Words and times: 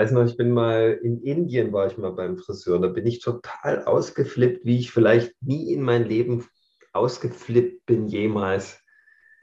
weiß 0.00 0.12
noch, 0.12 0.24
ich 0.24 0.38
bin 0.38 0.52
mal 0.52 0.98
in 1.02 1.20
Indien, 1.22 1.74
war 1.74 1.86
ich 1.86 1.98
mal 1.98 2.12
beim 2.12 2.38
Friseur. 2.38 2.78
Da 2.80 2.88
bin 2.88 3.06
ich 3.06 3.20
total 3.20 3.84
ausgeflippt, 3.84 4.64
wie 4.64 4.78
ich 4.78 4.92
vielleicht 4.92 5.34
nie 5.42 5.74
in 5.74 5.82
mein 5.82 6.06
Leben 6.06 6.46
ausgeflippt 6.94 7.84
bin 7.84 8.06
jemals. 8.06 8.80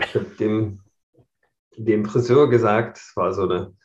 Ich 0.01 0.15
habe 0.15 0.25
dem, 0.39 0.81
dem 1.77 2.05
Friseur 2.05 2.49
gesagt, 2.49 2.97
es 2.97 3.11
war 3.15 3.33
so 3.35 3.47
ein 3.47 3.77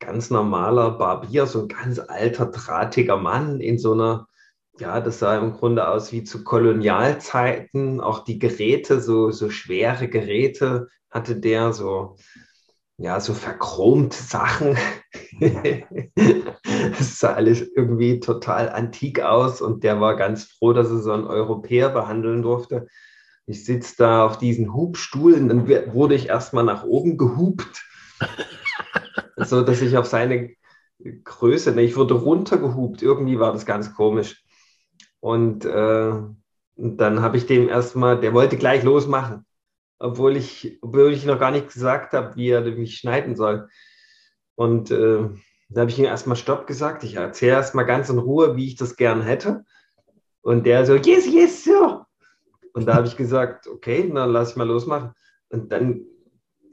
ganz 0.00 0.30
normaler 0.30 0.92
Barbier, 0.92 1.44
so 1.46 1.62
ein 1.62 1.68
ganz 1.68 1.98
alter, 1.98 2.46
drahtiger 2.46 3.18
Mann 3.18 3.60
in 3.60 3.78
so 3.78 3.92
einer, 3.92 4.26
ja, 4.78 5.00
das 5.02 5.18
sah 5.18 5.36
im 5.36 5.52
Grunde 5.52 5.86
aus 5.86 6.12
wie 6.12 6.24
zu 6.24 6.44
Kolonialzeiten. 6.44 8.00
Auch 8.00 8.24
die 8.24 8.38
Geräte, 8.38 9.02
so, 9.02 9.32
so 9.32 9.50
schwere 9.50 10.08
Geräte 10.08 10.88
hatte 11.10 11.36
der, 11.36 11.74
so 11.74 12.16
ja, 12.98 13.20
so 13.20 13.34
verchromte 13.34 14.16
Sachen. 14.16 14.76
Es 16.98 17.18
sah 17.18 17.34
alles 17.34 17.60
irgendwie 17.60 18.20
total 18.20 18.70
antik 18.70 19.20
aus 19.20 19.60
und 19.60 19.84
der 19.84 20.00
war 20.00 20.16
ganz 20.16 20.44
froh, 20.44 20.72
dass 20.72 20.88
er 20.88 20.98
so 20.98 21.12
einen 21.12 21.26
Europäer 21.26 21.90
behandeln 21.90 22.42
durfte. 22.42 22.86
Ich 23.46 23.64
sitze 23.64 23.96
da 23.98 24.24
auf 24.24 24.38
diesen 24.38 24.72
Hubstuhlen, 24.72 25.48
dann 25.48 25.68
wurde 25.92 26.14
ich 26.14 26.28
erstmal 26.28 26.64
nach 26.64 26.84
oben 26.84 27.18
gehupt, 27.18 27.84
so 29.36 29.62
dass 29.62 29.82
ich 29.82 29.96
auf 29.98 30.06
seine 30.06 30.54
Größe, 31.24 31.72
ne, 31.72 31.82
ich 31.82 31.96
wurde 31.96 32.14
runtergehupt, 32.14 33.02
irgendwie 33.02 33.38
war 33.38 33.52
das 33.52 33.66
ganz 33.66 33.94
komisch. 33.94 34.42
Und, 35.20 35.64
äh, 35.64 36.12
und 36.76 36.96
dann 36.96 37.20
habe 37.20 37.36
ich 37.36 37.46
dem 37.46 37.68
erstmal, 37.68 38.18
der 38.20 38.32
wollte 38.32 38.56
gleich 38.56 38.82
losmachen 38.82 39.44
obwohl 39.98 40.36
ich, 40.36 40.78
obwohl 40.82 41.12
ich 41.12 41.24
noch 41.24 41.38
gar 41.38 41.50
nicht 41.50 41.72
gesagt 41.72 42.12
habe, 42.12 42.36
wie 42.36 42.50
er 42.50 42.62
mich 42.62 42.98
schneiden 42.98 43.36
soll. 43.36 43.68
Und 44.54 44.90
äh, 44.90 45.28
da 45.68 45.80
habe 45.80 45.90
ich 45.90 45.98
ihm 45.98 46.04
erstmal 46.04 46.36
Stopp 46.36 46.66
gesagt. 46.66 47.04
Ich 47.04 47.16
erzähle 47.16 47.52
erstmal 47.52 47.86
ganz 47.86 48.08
in 48.08 48.18
Ruhe, 48.18 48.56
wie 48.56 48.66
ich 48.66 48.76
das 48.76 48.96
gern 48.96 49.22
hätte. 49.22 49.64
Und 50.42 50.64
der 50.64 50.86
so, 50.86 50.94
yes, 50.94 51.26
yes, 51.26 51.64
so. 51.64 52.04
Und 52.72 52.86
da 52.86 52.94
habe 52.94 53.06
ich 53.06 53.16
gesagt, 53.16 53.66
okay, 53.66 54.10
dann 54.12 54.30
lass 54.30 54.50
ich 54.50 54.56
mal 54.56 54.66
losmachen. 54.66 55.12
Und 55.48 55.72
dann 55.72 56.04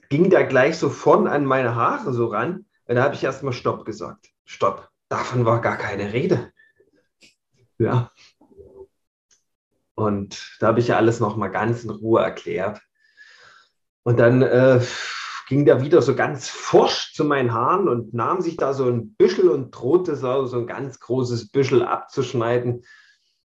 ging 0.10 0.30
der 0.30 0.44
gleich 0.46 0.78
so 0.78 0.90
von 0.90 1.28
an 1.28 1.46
meine 1.46 1.76
Haare 1.76 2.14
so 2.14 2.28
ran. 2.28 2.66
Und 2.86 2.96
da 2.96 3.04
habe 3.04 3.16
ich 3.16 3.24
erstmal 3.24 3.54
Stopp 3.54 3.86
gesagt. 3.86 4.30
Stopp. 4.46 4.90
Davon 5.10 5.46
war 5.46 5.62
gar 5.62 5.78
keine 5.78 6.14
Rede. 6.14 6.52
Ja. 7.78 8.12
Und 9.96 10.58
da 10.60 10.68
habe 10.68 10.80
ich 10.80 10.90
ja 10.90 10.98
alles 10.98 11.20
nochmal 11.20 11.52
ganz 11.52 11.84
in 11.84 11.90
Ruhe 11.90 12.22
erklärt. 12.22 12.82
Und 14.04 14.20
dann 14.20 14.42
äh, 14.42 14.82
ging 15.48 15.66
der 15.66 15.82
wieder 15.82 16.02
so 16.02 16.16
ganz 16.16 16.50
forsch 16.50 17.14
zu 17.14 17.26
meinen 17.26 17.54
Haaren 17.54 17.88
und 17.88 18.14
nahm 18.14 18.42
sich 18.42 18.58
da 18.58 18.74
so 18.74 18.86
ein 18.86 19.16
Büschel 19.16 19.50
und 19.50 19.72
drohte 19.72 20.16
so, 20.16 20.46
so 20.46 20.58
ein 20.58 20.68
ganz 20.68 21.00
großes 21.00 21.50
Büschel 21.50 21.84
abzuschneiden. 21.84 22.84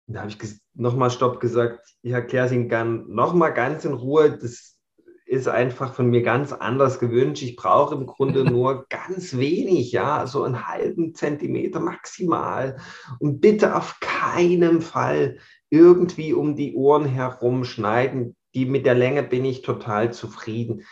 Und 0.08 0.14
da 0.14 0.22
habe 0.22 0.30
ich 0.30 0.38
nochmal 0.74 1.12
Stopp 1.12 1.40
gesagt, 1.40 1.88
ich 2.02 2.12
erkläre 2.12 2.48
es 2.48 2.52
Ihnen 2.52 2.70
gern 2.70 3.06
nochmal 3.08 3.54
ganz 3.54 3.86
in 3.86 3.94
Ruhe. 3.94 4.38
Das 4.38 4.78
ist 5.26 5.48
einfach 5.48 5.94
von 5.94 6.10
mir 6.10 6.22
ganz 6.22 6.52
anders 6.52 7.00
gewünscht. 7.00 7.42
Ich 7.42 7.56
brauche 7.56 7.96
im 7.96 8.06
Grunde 8.06 8.44
nur 8.52 8.86
ganz 8.90 9.38
wenig, 9.38 9.92
ja, 9.92 10.28
so 10.28 10.44
einen 10.44 10.68
halben 10.68 11.16
Zentimeter 11.16 11.80
maximal. 11.80 12.78
Und 13.20 13.40
bitte 13.40 13.76
auf 13.76 14.00
keinen 14.02 14.82
Fall 14.82 15.38
irgendwie 15.70 16.34
um 16.34 16.56
die 16.56 16.76
Ohren 16.76 17.06
herum 17.06 17.64
schneiden 17.64 18.36
die 18.54 18.66
mit 18.66 18.86
der 18.86 18.96
Länge 18.96 19.24
bin 19.24 19.46
ich 19.46 19.62
total 19.62 20.14
zufrieden. 20.14 20.86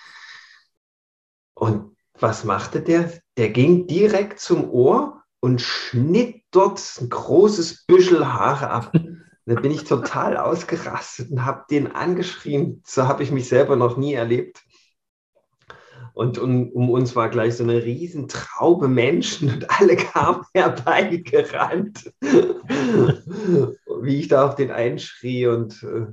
Und 1.54 1.95
was 2.20 2.44
machte 2.44 2.81
der? 2.81 3.12
Der 3.38 3.50
ging 3.50 3.88
direkt 3.88 4.40
zum 4.40 4.70
Ohr 4.70 5.23
und 5.40 5.62
schnitt 5.62 6.44
dort 6.52 6.81
ein 7.00 7.09
großes 7.09 7.85
Büschel 7.85 8.28
Haare 8.28 8.69
ab. 8.69 8.91
Da 9.46 9.56
bin 9.59 9.72
ich 9.72 9.84
total 9.84 10.38
ausgerastet 10.38 11.31
und 11.31 11.46
habe 11.46 11.66
den 11.69 11.88
angeschrien. 11.88 12.81
So 12.85 13.08
habe 13.08 13.24
ich 13.24 13.31
mich 13.31 13.50
selber 13.50 13.75
noch 13.75 13.97
nie 13.97 14.14
erlebt. 14.14 14.62
Und 16.14 16.38
um, 16.38 16.69
um, 16.72 16.90
uns 16.90 17.16
war 17.16 17.30
gleich 17.30 17.56
so 17.56 17.64
eine 17.64 17.84
riesen 17.84 18.28
Traube 18.28 18.88
Menschen 18.88 19.50
und 19.50 19.72
alle 19.72 19.96
kamen 19.96 20.44
herbeigerannt, 20.53 22.14
wie 22.22 24.19
ich 24.19 24.28
da 24.28 24.46
auf 24.47 24.56
den 24.56 24.72
einschrie. 24.72 25.47
Und 25.47 25.81
äh, 25.84 26.08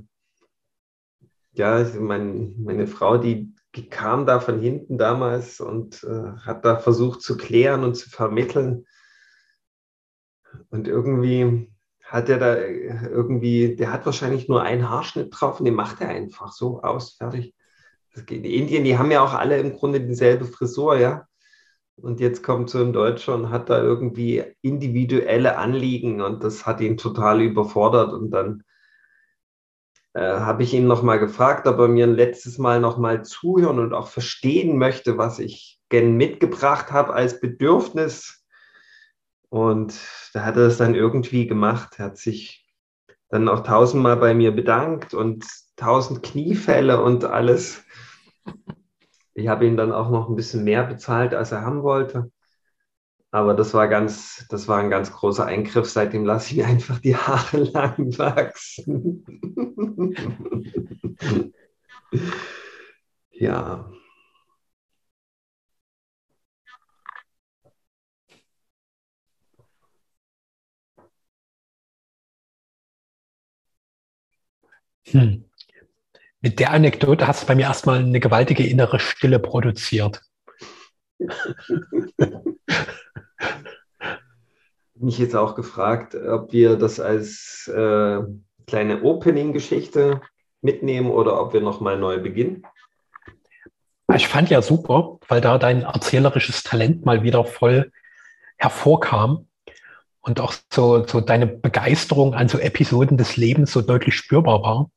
ja, 1.59 1.85
mein, 1.99 2.55
meine 2.57 2.87
Frau, 2.87 3.17
die, 3.17 3.53
kam 3.89 4.25
da 4.25 4.39
von 4.39 4.59
hinten 4.59 4.97
damals 4.97 5.59
und 5.59 6.03
äh, 6.03 6.31
hat 6.41 6.65
da 6.65 6.77
versucht 6.77 7.21
zu 7.21 7.37
klären 7.37 7.83
und 7.83 7.95
zu 7.95 8.09
vermitteln. 8.09 8.85
Und 10.69 10.87
irgendwie 10.87 11.71
hat 12.03 12.29
er 12.29 12.39
da 12.39 12.57
irgendwie, 12.57 13.75
der 13.75 13.93
hat 13.93 14.05
wahrscheinlich 14.05 14.47
nur 14.47 14.63
einen 14.63 14.89
Haarschnitt 14.89 15.29
drauf 15.31 15.59
und 15.59 15.65
den 15.65 15.75
macht 15.75 16.01
er 16.01 16.09
einfach 16.09 16.51
so 16.51 16.81
aus, 16.81 17.13
fertig. 17.13 17.53
Die 18.27 18.57
Indien, 18.57 18.83
die 18.83 18.97
haben 18.97 19.11
ja 19.11 19.21
auch 19.21 19.33
alle 19.33 19.59
im 19.59 19.73
Grunde 19.73 20.01
dieselbe 20.01 20.45
Frisur, 20.45 20.97
ja. 20.97 21.27
Und 21.95 22.19
jetzt 22.19 22.43
kommt 22.43 22.69
so 22.69 22.79
ein 22.79 22.93
Deutscher 22.93 23.35
und 23.35 23.51
hat 23.51 23.69
da 23.69 23.81
irgendwie 23.81 24.43
individuelle 24.61 25.57
Anliegen 25.57 26.21
und 26.21 26.43
das 26.43 26.65
hat 26.65 26.81
ihn 26.81 26.97
total 26.97 27.41
überfordert 27.41 28.13
und 28.13 28.31
dann 28.31 28.63
äh, 30.13 30.21
habe 30.21 30.63
ich 30.63 30.73
ihn 30.73 30.87
nochmal 30.87 31.19
gefragt, 31.19 31.67
ob 31.67 31.79
er 31.79 31.87
mir 31.87 32.05
ein 32.05 32.15
letztes 32.15 32.57
Mal 32.57 32.79
nochmal 32.79 33.23
zuhören 33.23 33.79
und 33.79 33.93
auch 33.93 34.07
verstehen 34.07 34.77
möchte, 34.77 35.17
was 35.17 35.39
ich 35.39 35.79
gern 35.89 36.17
mitgebracht 36.17 36.91
habe 36.91 37.13
als 37.13 37.39
Bedürfnis. 37.39 38.43
Und 39.49 39.99
da 40.33 40.45
hat 40.45 40.57
er 40.57 40.67
es 40.67 40.77
dann 40.77 40.95
irgendwie 40.95 41.47
gemacht. 41.47 41.95
Er 41.97 42.05
hat 42.05 42.17
sich 42.17 42.67
dann 43.29 43.47
auch 43.47 43.61
tausendmal 43.61 44.17
bei 44.17 44.33
mir 44.33 44.51
bedankt 44.51 45.13
und 45.13 45.45
tausend 45.75 46.23
Kniefälle 46.23 47.01
und 47.01 47.25
alles. 47.25 47.83
Ich 49.33 49.47
habe 49.47 49.65
ihn 49.65 49.77
dann 49.77 49.91
auch 49.91 50.09
noch 50.09 50.27
ein 50.29 50.35
bisschen 50.35 50.63
mehr 50.63 50.83
bezahlt, 50.83 51.33
als 51.33 51.51
er 51.51 51.61
haben 51.61 51.83
wollte. 51.83 52.31
Aber 53.31 53.53
das 53.53 53.73
war 53.75 53.87
ganz, 53.87 54.45
das 54.49 54.67
war 54.67 54.79
ein 54.79 54.89
ganz 54.89 55.11
großer 55.11 55.45
Eingriff. 55.45 55.89
Seitdem 55.89 56.25
lasse 56.25 56.51
ich 56.51 56.57
mir 56.57 56.65
einfach 56.67 56.99
die 56.99 57.15
Haare 57.15 57.57
lang 57.73 58.17
wachsen. 58.17 59.23
ja. 63.31 63.89
Hm. 75.11 75.45
Mit 76.41 76.59
der 76.59 76.71
Anekdote 76.71 77.27
hast 77.27 77.43
du 77.43 77.47
bei 77.47 77.55
mir 77.55 77.63
erstmal 77.63 77.99
eine 77.99 78.19
gewaltige 78.19 78.65
innere 78.67 78.99
Stille 78.99 79.39
produziert. 79.39 80.21
mich 84.99 85.17
jetzt 85.17 85.35
auch 85.35 85.55
gefragt, 85.55 86.15
ob 86.15 86.51
wir 86.51 86.75
das 86.75 86.99
als 86.99 87.71
äh, 87.73 88.19
kleine 88.67 89.03
Opening-Geschichte 89.03 90.21
mitnehmen 90.61 91.09
oder 91.09 91.41
ob 91.41 91.53
wir 91.53 91.61
nochmal 91.61 91.97
neu 91.97 92.19
beginnen. 92.19 92.63
Ich 94.15 94.27
fand 94.27 94.49
ja 94.49 94.61
super, 94.61 95.19
weil 95.27 95.39
da 95.39 95.57
dein 95.57 95.83
erzählerisches 95.83 96.63
Talent 96.63 97.05
mal 97.05 97.23
wieder 97.23 97.45
voll 97.45 97.91
hervorkam 98.57 99.47
und 100.21 100.41
auch 100.41 100.53
so, 100.71 101.05
so 101.05 101.21
deine 101.21 101.47
Begeisterung 101.47 102.33
an 102.33 102.49
so 102.49 102.57
Episoden 102.57 103.17
des 103.17 103.37
Lebens 103.37 103.71
so 103.71 103.81
deutlich 103.81 104.15
spürbar 104.15 104.63
war. 104.63 104.89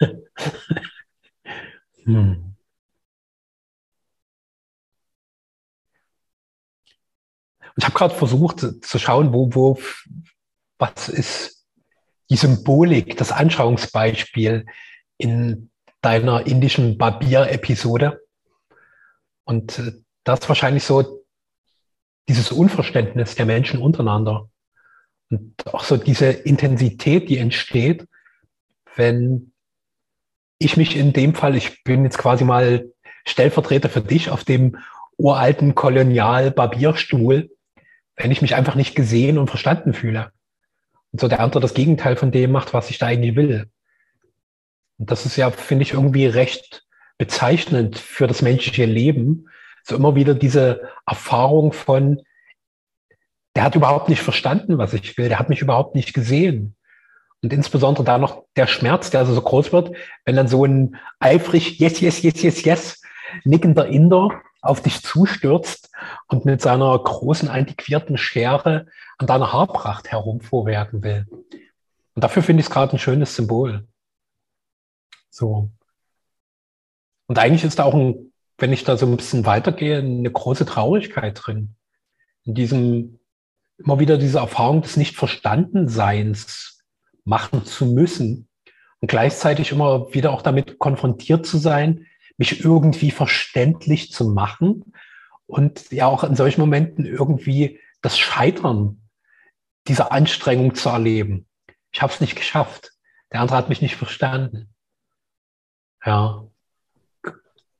hm. 2.04 2.49
Ich 7.80 7.86
habe 7.86 7.94
gerade 7.94 8.14
versucht 8.14 8.60
zu 8.84 8.98
schauen, 8.98 9.32
wo, 9.32 9.54
wo, 9.54 9.78
was 10.78 11.08
ist 11.08 11.64
die 12.28 12.36
Symbolik, 12.36 13.16
das 13.16 13.32
Anschauungsbeispiel 13.32 14.66
in 15.16 15.70
deiner 16.02 16.46
indischen 16.46 16.98
Barbier-Episode. 16.98 18.20
Und 19.44 19.78
äh, 19.78 19.92
das 20.24 20.40
ist 20.40 20.48
wahrscheinlich 20.50 20.84
so 20.84 21.24
dieses 22.28 22.52
Unverständnis 22.52 23.34
der 23.34 23.46
Menschen 23.46 23.80
untereinander. 23.80 24.50
Und 25.30 25.54
auch 25.72 25.82
so 25.82 25.96
diese 25.96 26.26
Intensität, 26.26 27.30
die 27.30 27.38
entsteht, 27.38 28.06
wenn 28.94 29.52
ich 30.58 30.76
mich 30.76 30.96
in 30.96 31.14
dem 31.14 31.34
Fall, 31.34 31.56
ich 31.56 31.82
bin 31.82 32.04
jetzt 32.04 32.18
quasi 32.18 32.44
mal 32.44 32.92
Stellvertreter 33.26 33.88
für 33.88 34.02
dich 34.02 34.28
auf 34.28 34.44
dem 34.44 34.76
uralten 35.16 35.74
Kolonial-Barbierstuhl 35.74 37.50
wenn 38.22 38.30
ich 38.30 38.42
mich 38.42 38.54
einfach 38.54 38.74
nicht 38.74 38.94
gesehen 38.94 39.38
und 39.38 39.48
verstanden 39.48 39.94
fühle. 39.94 40.32
Und 41.12 41.20
so 41.20 41.28
der 41.28 41.40
andere 41.40 41.60
das 41.60 41.74
Gegenteil 41.74 42.16
von 42.16 42.30
dem 42.30 42.52
macht, 42.52 42.74
was 42.74 42.90
ich 42.90 42.98
da 42.98 43.06
eigentlich 43.06 43.34
will. 43.36 43.70
Und 44.98 45.10
das 45.10 45.26
ist 45.26 45.36
ja, 45.36 45.50
finde 45.50 45.82
ich, 45.82 45.94
irgendwie 45.94 46.26
recht 46.26 46.84
bezeichnend 47.18 47.98
für 47.98 48.26
das 48.26 48.42
menschliche 48.42 48.84
Leben, 48.84 49.48
So 49.82 49.96
immer 49.96 50.14
wieder 50.14 50.34
diese 50.34 50.88
Erfahrung 51.06 51.72
von, 51.72 52.20
der 53.56 53.64
hat 53.64 53.74
überhaupt 53.74 54.08
nicht 54.08 54.22
verstanden, 54.22 54.78
was 54.78 54.92
ich 54.92 55.16
will, 55.16 55.28
der 55.28 55.38
hat 55.38 55.48
mich 55.48 55.62
überhaupt 55.62 55.94
nicht 55.94 56.12
gesehen. 56.12 56.76
Und 57.42 57.52
insbesondere 57.52 58.04
da 58.04 58.18
noch 58.18 58.44
der 58.56 58.66
Schmerz, 58.66 59.10
der 59.10 59.20
also 59.20 59.32
so 59.32 59.40
groß 59.40 59.72
wird, 59.72 59.96
wenn 60.26 60.36
dann 60.36 60.48
so 60.48 60.66
ein 60.66 60.96
eifrig 61.18 61.78
Yes, 61.78 62.00
yes, 62.00 62.22
yes, 62.22 62.42
yes, 62.42 62.64
yes 62.64 63.02
nickender 63.44 63.86
Inder 63.86 64.42
auf 64.62 64.82
dich 64.82 65.02
zustürzt 65.02 65.90
und 66.28 66.44
mit 66.44 66.60
seiner 66.60 66.98
großen 66.98 67.48
antiquierten 67.48 68.16
Schere 68.18 68.86
an 69.18 69.26
deiner 69.26 69.52
Haarpracht 69.52 70.08
herumvorwerken 70.08 71.02
will. 71.02 71.26
Und 72.14 72.24
dafür 72.24 72.42
finde 72.42 72.60
ich 72.60 72.66
es 72.66 72.72
gerade 72.72 72.92
ein 72.92 72.98
schönes 72.98 73.34
Symbol. 73.34 73.86
So. 75.30 75.70
Und 77.26 77.38
eigentlich 77.38 77.64
ist 77.64 77.78
da 77.78 77.84
auch 77.84 77.94
ein, 77.94 78.32
wenn 78.58 78.72
ich 78.72 78.84
da 78.84 78.96
so 78.96 79.06
ein 79.06 79.16
bisschen 79.16 79.46
weitergehe, 79.46 79.98
eine 79.98 80.30
große 80.30 80.66
Traurigkeit 80.66 81.40
drin. 81.42 81.76
In 82.44 82.54
diesem, 82.54 83.20
immer 83.78 84.00
wieder 84.00 84.18
diese 84.18 84.38
Erfahrung 84.38 84.82
des 84.82 84.96
Nicht-Verstandenseins 84.96 86.84
machen 87.24 87.64
zu 87.64 87.86
müssen 87.86 88.48
und 89.00 89.08
gleichzeitig 89.08 89.72
immer 89.72 90.12
wieder 90.12 90.32
auch 90.32 90.42
damit 90.42 90.78
konfrontiert 90.78 91.46
zu 91.46 91.58
sein, 91.58 92.06
mich 92.40 92.64
irgendwie 92.64 93.10
verständlich 93.10 94.12
zu 94.12 94.30
machen 94.30 94.94
und 95.46 95.92
ja 95.92 96.06
auch 96.06 96.24
in 96.24 96.34
solchen 96.34 96.62
Momenten 96.62 97.04
irgendwie 97.04 97.78
das 98.00 98.18
Scheitern 98.18 99.06
dieser 99.86 100.10
Anstrengung 100.10 100.74
zu 100.74 100.88
erleben. 100.88 101.46
Ich 101.92 102.00
habe 102.00 102.10
es 102.10 102.20
nicht 102.22 102.36
geschafft. 102.36 102.92
Der 103.30 103.42
andere 103.42 103.58
hat 103.58 103.68
mich 103.68 103.82
nicht 103.82 103.96
verstanden. 103.96 104.74
Ja. 106.02 106.48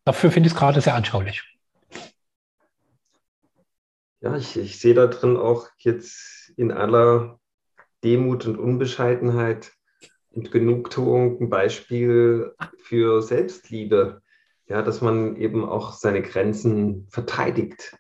Dafür 0.05 0.31
finde 0.31 0.49
ich 0.49 0.53
es 0.53 0.59
gerade 0.59 0.83
sehr 0.83 0.95
anschaulich. 0.95 1.43
Ja, 4.21 4.37
ich, 4.37 4.59
ich 4.59 4.79
sehe 4.79 4.93
da 4.93 5.07
drin 5.07 5.39
auch 5.39 5.71
jetzt 5.79 6.53
in 6.59 6.71
aller 6.71 7.41
Demut 8.05 8.45
und 8.45 8.59
Unbescheidenheit 8.59 9.73
und 10.33 10.51
Genugtuung 10.51 11.41
ein 11.41 11.49
Beispiel 11.49 12.55
für 12.77 13.23
Selbstliebe 13.23 14.21
ja, 14.71 14.83
dass 14.83 15.01
man 15.01 15.35
eben 15.35 15.65
auch 15.65 15.93
seine 15.95 16.23
Grenzen 16.23 17.09
verteidigt 17.11 17.97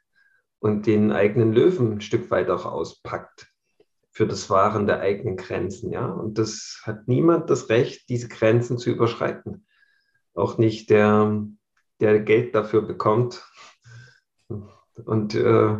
und 0.60 0.86
den 0.86 1.10
eigenen 1.10 1.52
Löwen 1.52 1.94
ein 1.94 2.00
Stück 2.00 2.30
weit 2.30 2.48
auch 2.48 2.64
auspackt 2.64 3.52
für 4.12 4.24
das 4.24 4.48
Wahren 4.50 4.86
der 4.86 5.00
eigenen 5.00 5.36
Grenzen. 5.36 5.90
Ja, 5.90 6.06
und 6.06 6.38
das 6.38 6.80
hat 6.84 7.08
niemand 7.08 7.50
das 7.50 7.70
Recht, 7.70 8.08
diese 8.08 8.28
Grenzen 8.28 8.78
zu 8.78 8.90
überschreiten. 8.90 9.66
Auch 10.32 10.58
nicht 10.58 10.90
der, 10.90 11.44
der 11.98 12.20
Geld 12.20 12.54
dafür 12.54 12.82
bekommt. 12.82 13.44
Und 15.04 15.34
äh, 15.34 15.76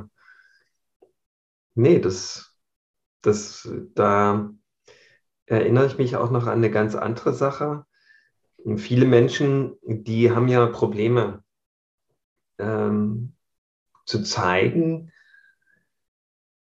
nee, 1.75 2.01
das, 2.01 2.59
das, 3.23 3.69
da 3.95 4.51
erinnere 5.47 5.87
ich 5.87 5.99
mich 5.99 6.17
auch 6.17 6.33
noch 6.33 6.47
an 6.49 6.59
eine 6.59 6.71
ganz 6.73 6.97
andere 6.97 7.33
Sache. 7.33 7.87
Viele 8.77 9.07
Menschen, 9.07 9.77
die 9.83 10.31
haben 10.31 10.49
ja 10.49 10.67
Probleme 10.67 11.43
ähm, 12.59 13.35
zu 14.05 14.23
zeigen, 14.23 15.13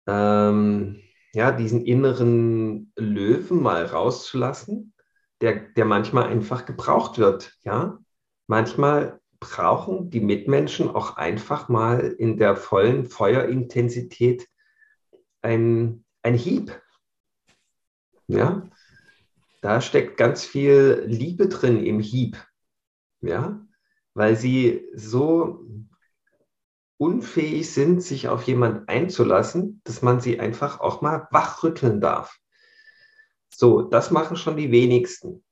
ähm, 0.06 1.02
ja, 1.34 1.52
diesen 1.52 1.84
inneren 1.84 2.92
Löwen 2.96 3.62
mal 3.62 3.84
rauszulassen, 3.84 4.94
der, 5.40 5.68
der 5.70 5.84
manchmal 5.84 6.24
einfach 6.24 6.66
gebraucht 6.66 7.18
wird. 7.18 7.58
Ja? 7.62 7.98
Manchmal 8.46 9.20
brauchen 9.40 10.10
die 10.10 10.20
Mitmenschen 10.20 10.88
auch 10.88 11.16
einfach 11.16 11.68
mal 11.68 12.00
in 12.00 12.38
der 12.38 12.56
vollen 12.56 13.04
Feuerintensität 13.04 14.48
ein, 15.42 16.04
ein 16.22 16.34
Hieb. 16.34 16.80
Ja? 18.26 18.68
Da 19.60 19.81
steckt 19.81 20.16
ganz 20.16 20.44
viel 20.44 21.05
Liebe 21.06 21.49
drin 21.49 21.84
im 21.84 22.00
Hieb. 22.00 22.37
Ja, 23.20 23.66
weil 24.14 24.37
sie 24.37 24.88
so 24.94 25.64
unfähig 26.99 27.72
sind, 27.72 28.02
sich 28.02 28.28
auf 28.28 28.43
jemanden 28.44 28.87
einzulassen, 28.88 29.81
dass 29.84 30.02
man 30.02 30.20
sie 30.20 30.40
einfach 30.40 30.81
auch 30.81 31.00
mal 31.00 31.28
wachrütteln 31.31 32.00
darf. 32.00 32.38
So, 33.55 33.82
das 33.82 34.10
machen 34.10 34.37
schon 34.37 34.56
die 34.56 34.70
wenigsten. 34.70 35.44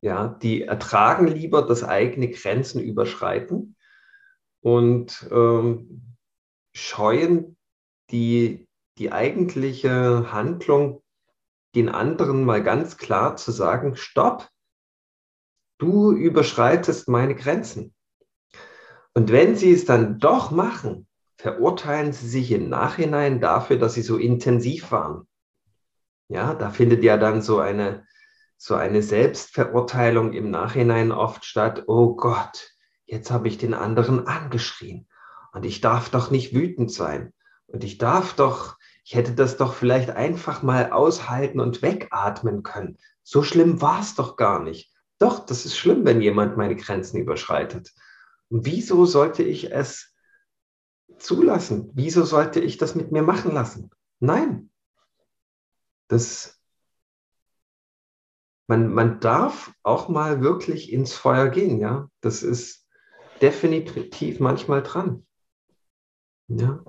Ja, 0.00 0.28
die 0.28 0.62
ertragen 0.62 1.26
lieber 1.26 1.62
das 1.62 1.82
eigene 1.82 2.30
Grenzen 2.30 2.80
überschreiten 2.80 3.76
und 4.60 5.28
ähm, 5.32 6.16
scheuen 6.72 7.56
die, 8.10 8.68
die 8.98 9.10
eigentliche 9.12 10.32
Handlung 10.32 11.02
den 11.74 11.88
anderen 11.88 12.44
mal 12.44 12.62
ganz 12.62 12.96
klar 12.96 13.36
zu 13.36 13.50
sagen, 13.52 13.96
stopp, 13.96 14.48
du 15.78 16.12
überschreitest 16.12 17.08
meine 17.08 17.34
Grenzen. 17.34 17.94
Und 19.14 19.32
wenn 19.32 19.56
sie 19.56 19.72
es 19.72 19.84
dann 19.84 20.18
doch 20.18 20.50
machen, 20.50 21.06
verurteilen 21.36 22.12
sie 22.12 22.28
sich 22.28 22.50
im 22.52 22.68
Nachhinein 22.68 23.40
dafür, 23.40 23.78
dass 23.78 23.94
sie 23.94 24.02
so 24.02 24.16
intensiv 24.16 24.90
waren. 24.90 25.26
Ja, 26.28 26.54
da 26.54 26.70
findet 26.70 27.02
ja 27.04 27.16
dann 27.16 27.42
so 27.42 27.58
eine, 27.58 28.06
so 28.56 28.74
eine 28.74 29.02
Selbstverurteilung 29.02 30.32
im 30.32 30.50
Nachhinein 30.50 31.12
oft 31.12 31.44
statt. 31.44 31.84
Oh 31.86 32.16
Gott, 32.16 32.72
jetzt 33.06 33.30
habe 33.30 33.48
ich 33.48 33.56
den 33.56 33.72
anderen 33.72 34.26
angeschrien. 34.26 35.08
Und 35.52 35.64
ich 35.64 35.80
darf 35.80 36.10
doch 36.10 36.30
nicht 36.30 36.54
wütend 36.54 36.92
sein. 36.92 37.32
Und 37.66 37.84
ich 37.84 37.98
darf 37.98 38.34
doch 38.34 38.77
ich 39.08 39.14
hätte 39.14 39.32
das 39.32 39.56
doch 39.56 39.72
vielleicht 39.72 40.10
einfach 40.10 40.62
mal 40.62 40.92
aushalten 40.92 41.60
und 41.60 41.80
wegatmen 41.80 42.62
können. 42.62 42.98
So 43.22 43.42
schlimm 43.42 43.80
war 43.80 44.00
es 44.00 44.14
doch 44.14 44.36
gar 44.36 44.62
nicht. 44.62 44.92
Doch, 45.18 45.46
das 45.46 45.64
ist 45.64 45.78
schlimm, 45.78 46.04
wenn 46.04 46.20
jemand 46.20 46.58
meine 46.58 46.76
Grenzen 46.76 47.16
überschreitet. 47.16 47.94
Und 48.50 48.66
wieso 48.66 49.06
sollte 49.06 49.42
ich 49.42 49.72
es 49.72 50.14
zulassen? 51.16 51.90
Wieso 51.94 52.22
sollte 52.24 52.60
ich 52.60 52.76
das 52.76 52.94
mit 52.96 53.10
mir 53.10 53.22
machen 53.22 53.54
lassen? 53.54 53.88
Nein. 54.20 54.68
Das, 56.08 56.60
man, 58.66 58.92
man 58.92 59.20
darf 59.20 59.72
auch 59.82 60.10
mal 60.10 60.42
wirklich 60.42 60.92
ins 60.92 61.14
Feuer 61.14 61.48
gehen, 61.48 61.80
ja. 61.80 62.10
Das 62.20 62.42
ist 62.42 62.86
definitiv 63.40 64.38
manchmal 64.38 64.82
dran. 64.82 65.26
Ja. 66.48 66.84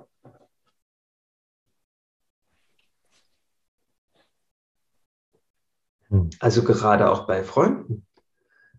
Hm. 6.10 6.30
Also 6.40 6.62
gerade 6.62 7.10
auch 7.10 7.26
bei 7.26 7.42
Freunden. 7.42 8.06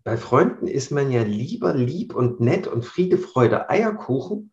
Bei 0.04 0.16
Freunden 0.16 0.66
ist 0.66 0.90
man 0.90 1.10
ja 1.10 1.22
lieber 1.22 1.74
lieb 1.74 2.14
und 2.14 2.40
nett 2.40 2.66
und 2.66 2.84
Friede, 2.84 3.18
Freude, 3.18 3.70
Eierkuchen 3.70 4.52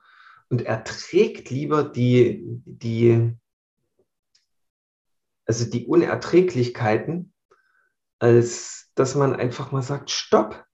und 0.49 0.61
erträgt 0.61 1.49
lieber 1.49 1.83
die, 1.83 2.43
die, 2.65 3.35
also 5.45 5.65
die 5.69 5.87
Unerträglichkeiten, 5.87 7.33
als 8.19 8.91
dass 8.95 9.15
man 9.15 9.35
einfach 9.35 9.71
mal 9.71 9.81
sagt, 9.81 10.11
stopp, 10.11 10.65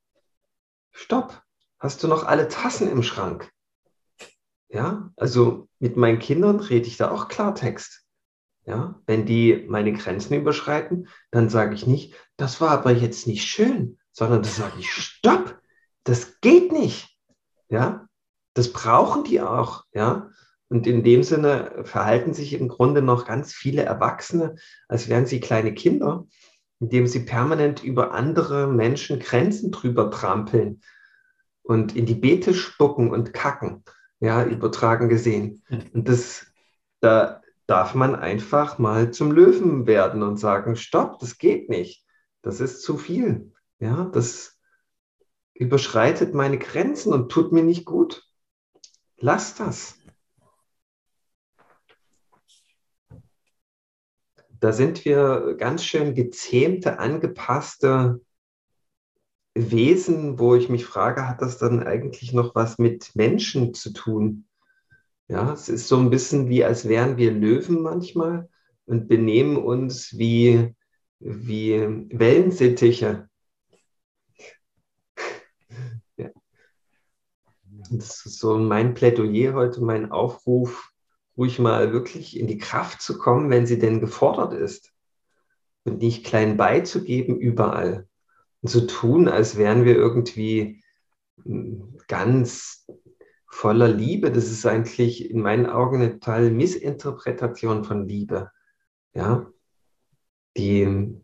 stopp, 0.92 1.42
hast 1.80 2.04
du 2.04 2.08
noch 2.08 2.26
alle 2.26 2.48
Tassen 2.48 2.90
im 2.90 3.04
Schrank? 3.04 3.52
Ja, 4.68 5.14
also 5.16 5.70
mit 5.80 5.96
meinen 5.96 6.20
Kindern 6.20 6.60
rede 6.60 6.88
ich 6.88 6.98
da 6.98 7.12
auch 7.12 7.30
Klartext. 7.30 8.05
Ja, 8.65 9.00
wenn 9.05 9.25
die 9.25 9.63
meine 9.67 9.93
Grenzen 9.93 10.34
überschreiten, 10.34 11.07
dann 11.29 11.50
sage 11.50 11.75
ich 11.75 11.86
nicht, 11.86 12.15
das 12.36 12.62
war 12.62 12.72
aber 12.72 12.91
jetzt 12.91 13.27
nicht 13.27 13.45
schön, 13.45 14.00
sondern 14.12 14.41
das 14.41 14.55
sage 14.55 14.79
ich, 14.79 14.91
stopp, 14.91 15.60
das 16.03 16.39
geht 16.41 16.72
nicht. 16.72 17.15
Ja, 17.69 18.07
das 18.55 18.72
brauchen 18.72 19.24
die 19.24 19.41
auch. 19.41 19.84
Ja, 19.93 20.29
und 20.67 20.88
in 20.88 21.03
dem 21.03 21.22
Sinne 21.22 21.84
verhalten 21.84 22.34
sich 22.34 22.53
im 22.53 22.67
Grunde 22.67 23.01
noch 23.01 23.25
ganz 23.25 23.53
viele 23.53 23.84
Erwachsene, 23.84 24.55
als 24.88 25.10
wären 25.10 25.27
sie 25.27 25.39
kleine 25.39 25.74
Kinder, 25.74 26.25
indem 26.79 27.05
sie 27.05 27.19
permanent 27.19 27.84
über 27.84 28.13
andere 28.13 28.67
Menschen 28.67 29.19
Grenzen 29.19 29.72
drüber 29.72 30.10
trampeln 30.10 30.81
und 31.62 31.95
in 31.95 32.05
die 32.05 32.15
Beete 32.15 32.53
spucken 32.53 33.12
und 33.12 33.34
kacken. 33.34 33.84
Ja, 34.19 34.43
übertragen 34.43 35.10
gesehen. 35.10 35.62
Hm. 35.67 35.81
Und 35.93 36.10
das, 36.10 36.48
da, 37.01 37.41
darf 37.67 37.95
man 37.95 38.15
einfach 38.15 38.77
mal 38.77 39.12
zum 39.12 39.31
Löwen 39.31 39.88
werden 39.88 40.24
und 40.24 40.38
sagen, 40.38 40.75
stopp, 40.75 41.19
das 41.19 41.38
geht 41.38 41.69
nicht. 41.69 42.05
Das 42.41 42.60
ist 42.60 42.81
zu 42.84 42.98
viel. 42.98 43.53
Ja, 43.79 44.05
das 44.05 44.60
überschreitet 45.53 46.34
meine 46.34 46.60
Grenzen 46.60 47.13
und 47.13 47.31
tut 47.31 47.51
mir 47.51 47.63
nicht 47.63 47.86
gut. 47.86 48.24
Lass 49.17 49.55
das. 49.55 49.98
Da 54.60 54.72
sind 54.72 55.05
wir 55.05 55.55
ganz 55.57 55.84
schön 55.84 56.15
gezähmte, 56.15 57.00
angepasste 57.00 58.22
Wesen, 59.53 60.38
wo 60.38 60.55
ich 60.55 60.69
mich 60.69 60.86
frage, 60.86 61.27
hat 61.27 61.41
das 61.41 61.57
dann 61.57 61.84
eigentlich 61.84 62.34
noch 62.34 62.55
was 62.55 62.77
mit 62.77 63.15
Menschen 63.15 63.74
zu 63.74 63.93
tun? 63.93 64.48
Ja, 65.27 65.53
es 65.53 65.70
ist 65.70 65.88
so 65.88 65.98
ein 65.98 66.12
bisschen 66.12 66.50
wie, 66.50 66.63
als 66.63 66.88
wären 66.88 67.17
wir 67.17 67.32
Löwen 67.32 67.82
manchmal 67.82 68.48
und 68.86 69.08
benehmen 69.08 69.58
uns 69.58 70.17
wie, 70.17 70.75
wie 71.20 71.79
Wellensittiche. 72.12 73.27
ja. 76.17 76.29
Das 77.89 78.25
ist 78.25 78.38
so 78.39 78.58
mein 78.60 78.94
Plädoyer 78.94 79.53
heute, 79.53 79.84
mein 79.84 80.12
Aufruf, 80.12 80.91
ruhig 81.36 81.58
mal 81.58 81.91
wirklich 81.91 82.39
in 82.39 82.46
die 82.46 82.60
Kraft 82.60 83.01
zu 83.01 83.17
kommen, 83.17 83.50
wenn 83.50 83.65
sie 83.65 83.79
denn 83.79 84.00
gefordert 84.00 84.53
ist. 84.53 84.94
Und 85.86 86.00
nicht 86.00 86.24
klein 86.25 86.55
beizugeben 86.55 87.39
überall. 87.39 88.08
Und 88.62 88.70
zu 88.70 88.86
tun, 88.86 89.27
als 89.27 89.58
wären 89.58 89.86
wir 89.86 89.96
irgendwie 89.96 90.84
hm, 91.44 91.98
ganz 92.08 92.86
voller 93.56 93.88
Liebe. 93.88 94.32
Das 94.32 94.52
ist 94.52 94.66
eigentlich 94.66 95.30
in 95.30 95.42
meinen 95.42 95.66
Augen 95.66 96.02
eine 96.02 96.20
totale 96.20 96.52
Missinterpretation 96.52 97.86
von 97.86 98.08
Liebe. 98.08 98.52
Ja, 99.14 99.48
die, 100.58 101.16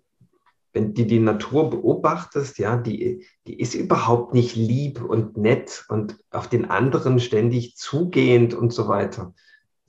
wenn 0.71 0.93
du 0.93 1.05
die 1.05 1.19
Natur 1.19 1.69
beobachtest, 1.69 2.57
ja, 2.57 2.77
die, 2.77 3.27
die 3.47 3.59
ist 3.59 3.75
überhaupt 3.75 4.33
nicht 4.33 4.55
lieb 4.55 5.03
und 5.03 5.35
nett 5.35 5.85
und 5.89 6.17
auf 6.31 6.47
den 6.47 6.69
anderen 6.69 7.19
ständig 7.19 7.75
zugehend 7.75 8.53
und 8.53 8.71
so 8.71 8.87
weiter. 8.87 9.33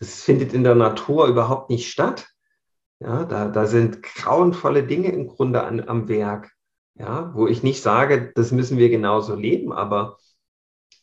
Das 0.01 0.23
findet 0.23 0.53
in 0.53 0.65
der 0.65 0.75
Natur 0.75 1.29
überhaupt 1.29 1.71
nicht 1.71 1.89
statt. 1.89 2.27
Ja, 2.99 3.25
da, 3.25 3.49
da 3.49 3.67
sind 3.67 4.03
grauenvolle 4.03 4.85
Dinge 4.85 5.13
im 5.13 5.29
Grunde 5.29 5.63
an, 5.63 5.89
am 5.89 6.09
Werk. 6.09 6.51
Ja, 6.95 7.33
wo 7.35 7.47
ich 7.47 7.63
nicht 7.63 7.83
sage, 7.83 8.33
das 8.35 8.51
müssen 8.51 8.79
wir 8.79 8.91
genauso 8.91 9.37
leben, 9.37 9.73
aber, 9.73 10.19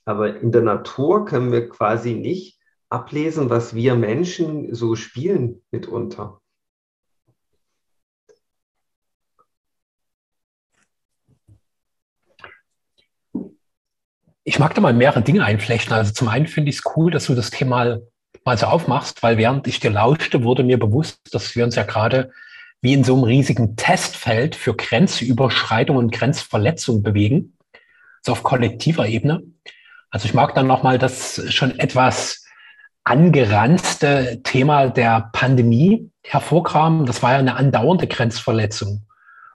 aber 0.10 0.42
in 0.42 0.52
der 0.52 0.64
Natur 0.64 1.24
können 1.26 1.52
wir 1.52 1.70
quasi 1.70 2.16
nicht 2.16 2.58
ablesen, 2.90 3.52
was 3.52 3.76
wir 3.76 3.94
Menschen 3.94 4.74
so 4.74 4.96
spielen 4.96 5.62
mitunter. 5.70 6.42
Ich 14.44 14.58
mag 14.58 14.74
da 14.74 14.82
mal 14.82 14.94
mehrere 14.94 15.22
Dinge 15.22 15.46
einflechten. 15.46 15.94
Also 15.94 16.12
zum 16.12 16.28
einen 16.28 16.48
finde 16.48 16.72
ich 16.72 16.78
es 16.78 16.96
cool, 16.96 17.12
dass 17.12 17.28
du 17.28 17.36
das 17.36 17.52
Thema 17.52 18.00
mal 18.44 18.58
so 18.58 18.66
aufmachst, 18.66 19.22
weil 19.22 19.38
während 19.38 19.68
ich 19.68 19.80
dir 19.80 19.92
lauschte, 19.92 20.44
wurde 20.44 20.64
mir 20.64 20.80
bewusst, 20.80 21.20
dass 21.36 21.56
wir 21.56 21.64
uns 21.64 21.76
ja 21.76 21.84
gerade 21.84 22.32
wie 22.82 22.94
in 22.94 23.04
so 23.04 23.14
einem 23.14 23.26
riesigen 23.26 23.76
Testfeld 23.76 24.56
für 24.56 24.76
Grenzüberschreitung 24.76 25.98
und 25.98 26.12
Grenzverletzung 26.12 27.04
bewegen, 27.04 27.60
so 28.24 28.32
auf 28.32 28.42
kollektiver 28.42 29.08
Ebene. 29.08 29.44
Also 30.12 30.26
ich 30.26 30.34
mag 30.34 30.56
dann 30.56 30.68
nochmal 30.68 30.98
das 30.98 31.42
schon 31.54 31.78
etwas 31.80 32.46
angeranzte 33.04 34.42
Thema 34.44 34.88
der 34.88 35.30
Pandemie 35.34 36.12
hervorkramen. 36.24 37.06
Das 37.06 37.24
war 37.24 37.34
ja 37.34 37.38
eine 37.40 37.56
andauernde 37.56 38.08
Grenzverletzung, 38.08 39.06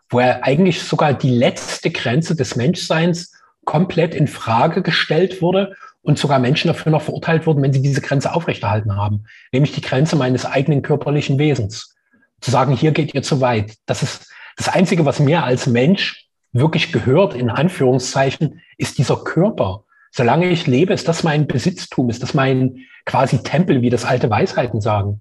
wo 0.09 0.21
ja 0.21 0.41
eigentlich 0.43 0.83
sogar 0.83 1.15
die 1.15 1.31
letzte 1.31 1.91
Grenze 1.91 2.37
des 2.37 2.57
Menschseins 2.57 3.33
komplett 3.65 4.15
in 4.15 4.29
Frage 4.29 4.83
gestellt 4.83 5.41
wurde 5.41 5.75
und 6.03 6.19
sogar 6.19 6.39
Menschen 6.39 6.69
dafür 6.69 6.93
noch 6.93 7.03
verurteilt 7.03 7.47
wurden, 7.47 7.63
wenn 7.63 7.73
sie 7.73 7.83
diese 7.83 8.01
Grenze 8.01 8.35
aufrechterhalten 8.35 8.97
haben, 8.97 9.25
nämlich 9.53 9.73
die 9.73 9.81
Grenze 9.81 10.17
meines 10.17 10.45
eigenen 10.45 10.83
körperlichen 10.83 11.39
Wesens. 11.39 11.95
Zu 12.41 12.51
sagen, 12.51 12.77
hier 12.77 12.93
geht 12.93 13.15
ihr 13.15 13.23
zu 13.23 13.41
weit. 13.41 13.77
Das 13.87 14.03
ist 14.03 14.31
das 14.57 14.69
Einzige, 14.69 15.07
was 15.07 15.19
mir 15.19 15.45
als 15.45 15.67
Mensch 15.67 16.29
wirklich 16.53 16.93
gehört, 16.93 17.35
in 17.35 17.51
Anführungszeichen, 17.51 18.61
ist 18.77 18.99
dieser 18.99 19.17
Körper. 19.17 19.85
Solange 20.17 20.49
ich 20.49 20.69
lebe, 20.69 20.95
ist 20.95 21.09
das 21.09 21.25
mein 21.25 21.49
Besitztum, 21.49 22.09
ist 22.09 22.23
das 22.23 22.35
mein 22.35 22.87
quasi 23.05 23.43
Tempel, 23.43 23.83
wie 23.83 23.91
das 23.91 24.05
alte 24.05 24.31
Weisheiten 24.31 24.81
sagen. 24.81 25.21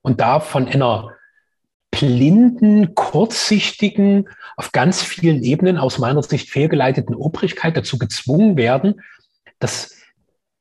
Und 0.00 0.20
da 0.20 0.38
von 0.38 0.68
einer 0.68 1.10
blinden, 1.90 2.94
kurzsichtigen, 2.94 4.28
auf 4.56 4.70
ganz 4.70 5.02
vielen 5.02 5.42
Ebenen 5.42 5.76
aus 5.76 5.98
meiner 5.98 6.22
Sicht 6.22 6.50
fehlgeleiteten 6.50 7.16
Obrigkeit 7.16 7.76
dazu 7.76 7.98
gezwungen 7.98 8.56
werden, 8.56 9.00
dass 9.58 9.96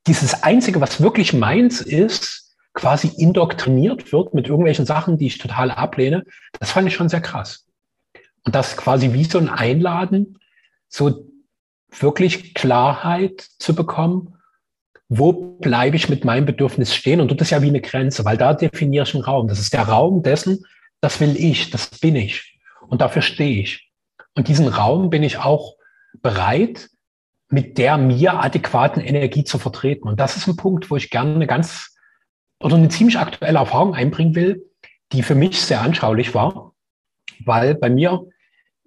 dieses 0.07 0.41
Einzige, 0.41 0.81
was 0.81 0.99
wirklich 0.99 1.33
meins 1.33 1.79
ist, 1.79 2.55
quasi 2.73 3.11
indoktriniert 3.15 4.11
wird 4.11 4.33
mit 4.33 4.47
irgendwelchen 4.47 4.87
Sachen, 4.87 5.19
die 5.19 5.27
ich 5.27 5.37
total 5.37 5.69
ablehne, 5.69 6.23
das 6.59 6.71
fand 6.71 6.87
ich 6.87 6.95
schon 6.95 7.09
sehr 7.09 7.21
krass. 7.21 7.67
Und 8.43 8.55
das 8.55 8.75
quasi 8.75 9.13
wie 9.13 9.25
so 9.25 9.37
ein 9.37 9.49
Einladen, 9.49 10.39
so 10.87 11.27
wirklich 11.89 12.53
Klarheit 12.53 13.41
zu 13.59 13.75
bekommen, 13.75 14.37
wo 15.09 15.31
bleibe 15.31 15.95
ich 15.95 16.09
mit 16.09 16.25
meinem 16.25 16.45
Bedürfnis 16.45 16.93
stehen? 16.93 17.21
Und 17.21 17.31
das 17.31 17.47
ist 17.47 17.51
ja 17.51 17.61
wie 17.61 17.69
eine 17.69 17.81
Grenze, 17.81 18.25
weil 18.25 18.37
da 18.37 18.53
definiere 18.53 19.05
ich 19.05 19.13
einen 19.13 19.23
Raum. 19.23 19.47
Das 19.47 19.59
ist 19.59 19.73
der 19.73 19.83
Raum 19.83 20.21
dessen, 20.21 20.65
das 20.99 21.19
will 21.21 21.35
ich, 21.37 21.69
das 21.69 21.89
bin 21.99 22.15
ich. 22.15 22.59
Und 22.87 23.01
dafür 23.01 23.21
stehe 23.21 23.61
ich. 23.61 23.89
Und 24.35 24.47
diesen 24.47 24.67
Raum 24.67 25.09
bin 25.09 25.23
ich 25.23 25.37
auch 25.37 25.75
bereit, 26.21 26.89
mit 27.49 27.77
der 27.77 27.97
mir 27.97 28.41
adäquaten 28.41 29.01
Energie 29.01 29.43
zu 29.43 29.57
vertreten. 29.57 30.07
Und 30.07 30.19
das 30.19 30.35
ist 30.35 30.47
ein 30.47 30.57
Punkt, 30.57 30.91
wo 30.91 30.97
ich 30.97 31.09
gerne 31.09 31.35
eine 31.35 31.47
ganz 31.47 31.95
oder 32.59 32.75
eine 32.75 32.89
ziemlich 32.89 33.17
aktuelle 33.17 33.59
Erfahrung 33.59 33.93
einbringen 33.93 34.35
will, 34.35 34.65
die 35.11 35.23
für 35.23 35.35
mich 35.35 35.61
sehr 35.61 35.81
anschaulich 35.81 36.33
war, 36.33 36.73
weil 37.45 37.75
bei 37.75 37.89
mir, 37.89 38.25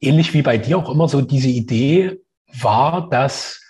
ähnlich 0.01 0.35
wie 0.35 0.43
bei 0.43 0.59
dir 0.59 0.79
auch 0.79 0.91
immer 0.91 1.09
so 1.09 1.21
diese 1.21 1.49
Idee 1.49 2.19
war, 2.53 3.09
dass 3.09 3.63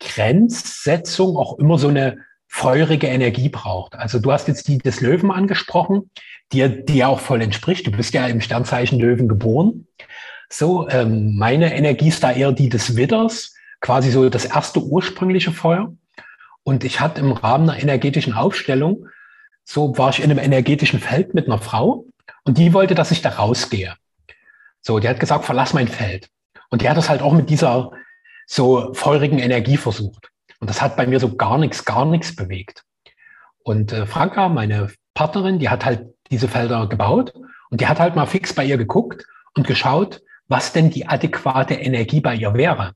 Grenzsetzung 0.00 1.36
auch 1.36 1.58
immer 1.58 1.78
so 1.78 1.88
eine 1.88 2.18
feurige 2.48 3.06
Energie 3.06 3.48
braucht. 3.48 3.94
Also 3.94 4.18
du 4.18 4.30
hast 4.30 4.48
jetzt 4.48 4.68
die 4.68 4.78
des 4.78 5.00
Löwen 5.00 5.30
angesprochen, 5.30 6.10
die 6.52 6.84
dir 6.84 7.08
auch 7.08 7.20
voll 7.20 7.40
entspricht. 7.40 7.86
Du 7.86 7.90
bist 7.90 8.12
ja 8.12 8.26
im 8.26 8.40
Sternzeichen 8.40 9.00
Löwen 9.00 9.26
geboren. 9.26 9.86
So, 10.50 10.86
ähm, 10.90 11.36
meine 11.38 11.74
Energie 11.74 12.08
ist 12.08 12.22
da 12.22 12.30
eher 12.30 12.52
die 12.52 12.68
des 12.68 12.94
Widders, 12.94 13.54
quasi 13.80 14.10
so 14.10 14.28
das 14.28 14.44
erste 14.44 14.80
ursprüngliche 14.80 15.50
Feuer. 15.50 15.94
Und 16.62 16.84
ich 16.84 17.00
hatte 17.00 17.20
im 17.20 17.32
Rahmen 17.32 17.70
einer 17.70 17.82
energetischen 17.82 18.34
Aufstellung, 18.34 19.06
so 19.64 19.96
war 19.96 20.10
ich 20.10 20.22
in 20.22 20.30
einem 20.30 20.38
energetischen 20.38 21.00
Feld 21.00 21.32
mit 21.34 21.46
einer 21.46 21.58
Frau 21.58 22.04
und 22.44 22.58
die 22.58 22.74
wollte, 22.74 22.94
dass 22.94 23.12
ich 23.12 23.22
da 23.22 23.30
rausgehe. 23.30 23.94
So, 24.82 24.98
die 24.98 25.08
hat 25.08 25.20
gesagt, 25.20 25.44
verlass 25.44 25.72
mein 25.72 25.88
Feld. 25.88 26.28
Und 26.68 26.82
die 26.82 26.88
hat 26.88 26.96
das 26.96 27.08
halt 27.08 27.22
auch 27.22 27.32
mit 27.32 27.48
dieser 27.48 27.92
so 28.52 28.92
feurigen 28.92 29.38
Energie 29.38 29.78
versucht. 29.78 30.30
Und 30.60 30.68
das 30.68 30.82
hat 30.82 30.94
bei 30.94 31.06
mir 31.06 31.18
so 31.20 31.36
gar 31.36 31.56
nichts, 31.56 31.86
gar 31.86 32.04
nichts 32.04 32.36
bewegt. 32.36 32.84
Und 33.64 33.92
äh, 33.92 34.04
Franka, 34.04 34.50
meine 34.50 34.92
Partnerin, 35.14 35.58
die 35.58 35.70
hat 35.70 35.86
halt 35.86 36.14
diese 36.30 36.48
Felder 36.48 36.86
gebaut 36.86 37.32
und 37.70 37.80
die 37.80 37.86
hat 37.86 37.98
halt 37.98 38.14
mal 38.14 38.26
fix 38.26 38.52
bei 38.52 38.64
ihr 38.64 38.76
geguckt 38.76 39.24
und 39.54 39.66
geschaut, 39.66 40.20
was 40.48 40.74
denn 40.74 40.90
die 40.90 41.06
adäquate 41.06 41.74
Energie 41.74 42.20
bei 42.20 42.34
ihr 42.34 42.52
wäre 42.52 42.92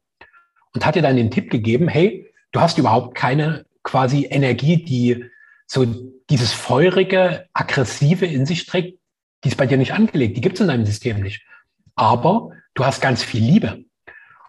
und 0.75 0.85
hat 0.85 0.95
dir 0.95 1.03
dann 1.03 1.17
den 1.17 1.31
Tipp 1.31 1.51
gegeben, 1.51 1.89
hey, 1.89 2.31
du 2.53 2.61
hast 2.61 2.77
überhaupt 2.77 3.15
keine 3.15 3.65
quasi 3.83 4.27
Energie, 4.27 4.85
die 4.85 5.25
so 5.67 5.87
dieses 6.29 6.53
feurige, 6.53 7.47
aggressive 7.55 8.27
in 8.27 8.45
sich 8.45 8.67
trägt, 8.67 8.99
die 9.43 9.49
ist 9.49 9.57
bei 9.57 9.67
dir 9.67 9.79
nicht 9.79 9.95
angelegt, 9.95 10.37
die 10.37 10.43
gibt 10.43 10.57
es 10.57 10.61
in 10.61 10.69
deinem 10.69 10.85
System 10.85 11.23
nicht. 11.23 11.47
Aber 11.95 12.51
du 12.75 12.85
hast 12.85 13.01
ganz 13.01 13.23
viel 13.23 13.43
Liebe. 13.43 13.86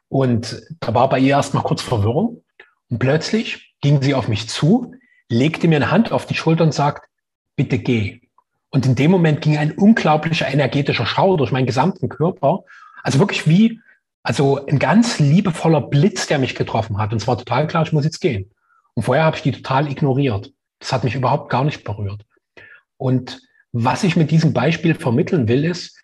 Und 0.10 0.62
da 0.80 0.94
war 0.94 1.10
bei 1.10 1.20
ihr 1.20 1.32
erstmal 1.32 1.64
kurz 1.64 1.82
Verwirrung 1.82 2.44
und 2.90 3.00
plötzlich 3.00 3.76
ging 3.82 4.02
sie 4.02 4.14
auf 4.14 4.28
mich 4.28 4.48
zu, 4.48 4.94
legte 5.30 5.68
mir 5.68 5.78
eine 5.78 5.92
Hand 5.92 6.12
auf 6.12 6.26
die 6.26 6.36
Schulter 6.36 6.64
und 6.64 6.74
sagt, 6.74 7.10
bitte 7.56 7.78
geh. 7.78 8.22
Und 8.70 8.86
in 8.86 8.96
dem 8.96 9.12
Moment 9.12 9.42
ging 9.42 9.58
ein 9.58 9.72
unglaublicher 9.72 10.48
energetischer 10.48 11.06
Schauer 11.06 11.38
durch 11.38 11.52
meinen 11.52 11.66
gesamten 11.66 12.10
Körper. 12.10 12.64
Also 13.04 13.20
wirklich 13.20 13.48
wie, 13.48 13.82
also 14.24 14.66
ein 14.66 14.80
ganz 14.80 15.20
liebevoller 15.20 15.82
Blitz, 15.82 16.28
der 16.28 16.40
mich 16.40 16.56
getroffen 16.56 16.98
hat. 16.98 17.12
Und 17.12 17.22
es 17.22 17.28
war 17.28 17.38
total 17.38 17.68
klar, 17.68 17.84
ich 17.84 17.94
muss 17.94 18.06
jetzt 18.06 18.20
gehen. 18.20 18.52
Und 18.94 19.04
vorher 19.04 19.26
habe 19.26 19.36
ich 19.36 19.42
die 19.42 19.52
total 19.52 19.90
ignoriert. 19.90 20.52
Das 20.80 20.92
hat 20.92 21.04
mich 21.04 21.16
überhaupt 21.16 21.50
gar 21.50 21.64
nicht 21.64 21.84
berührt. 21.84 22.26
Und 22.98 23.42
was 23.72 24.04
ich 24.04 24.16
mit 24.16 24.32
diesem 24.32 24.54
Beispiel 24.54 24.96
vermitteln 24.96 25.48
will, 25.48 25.66
ist, 25.66 26.00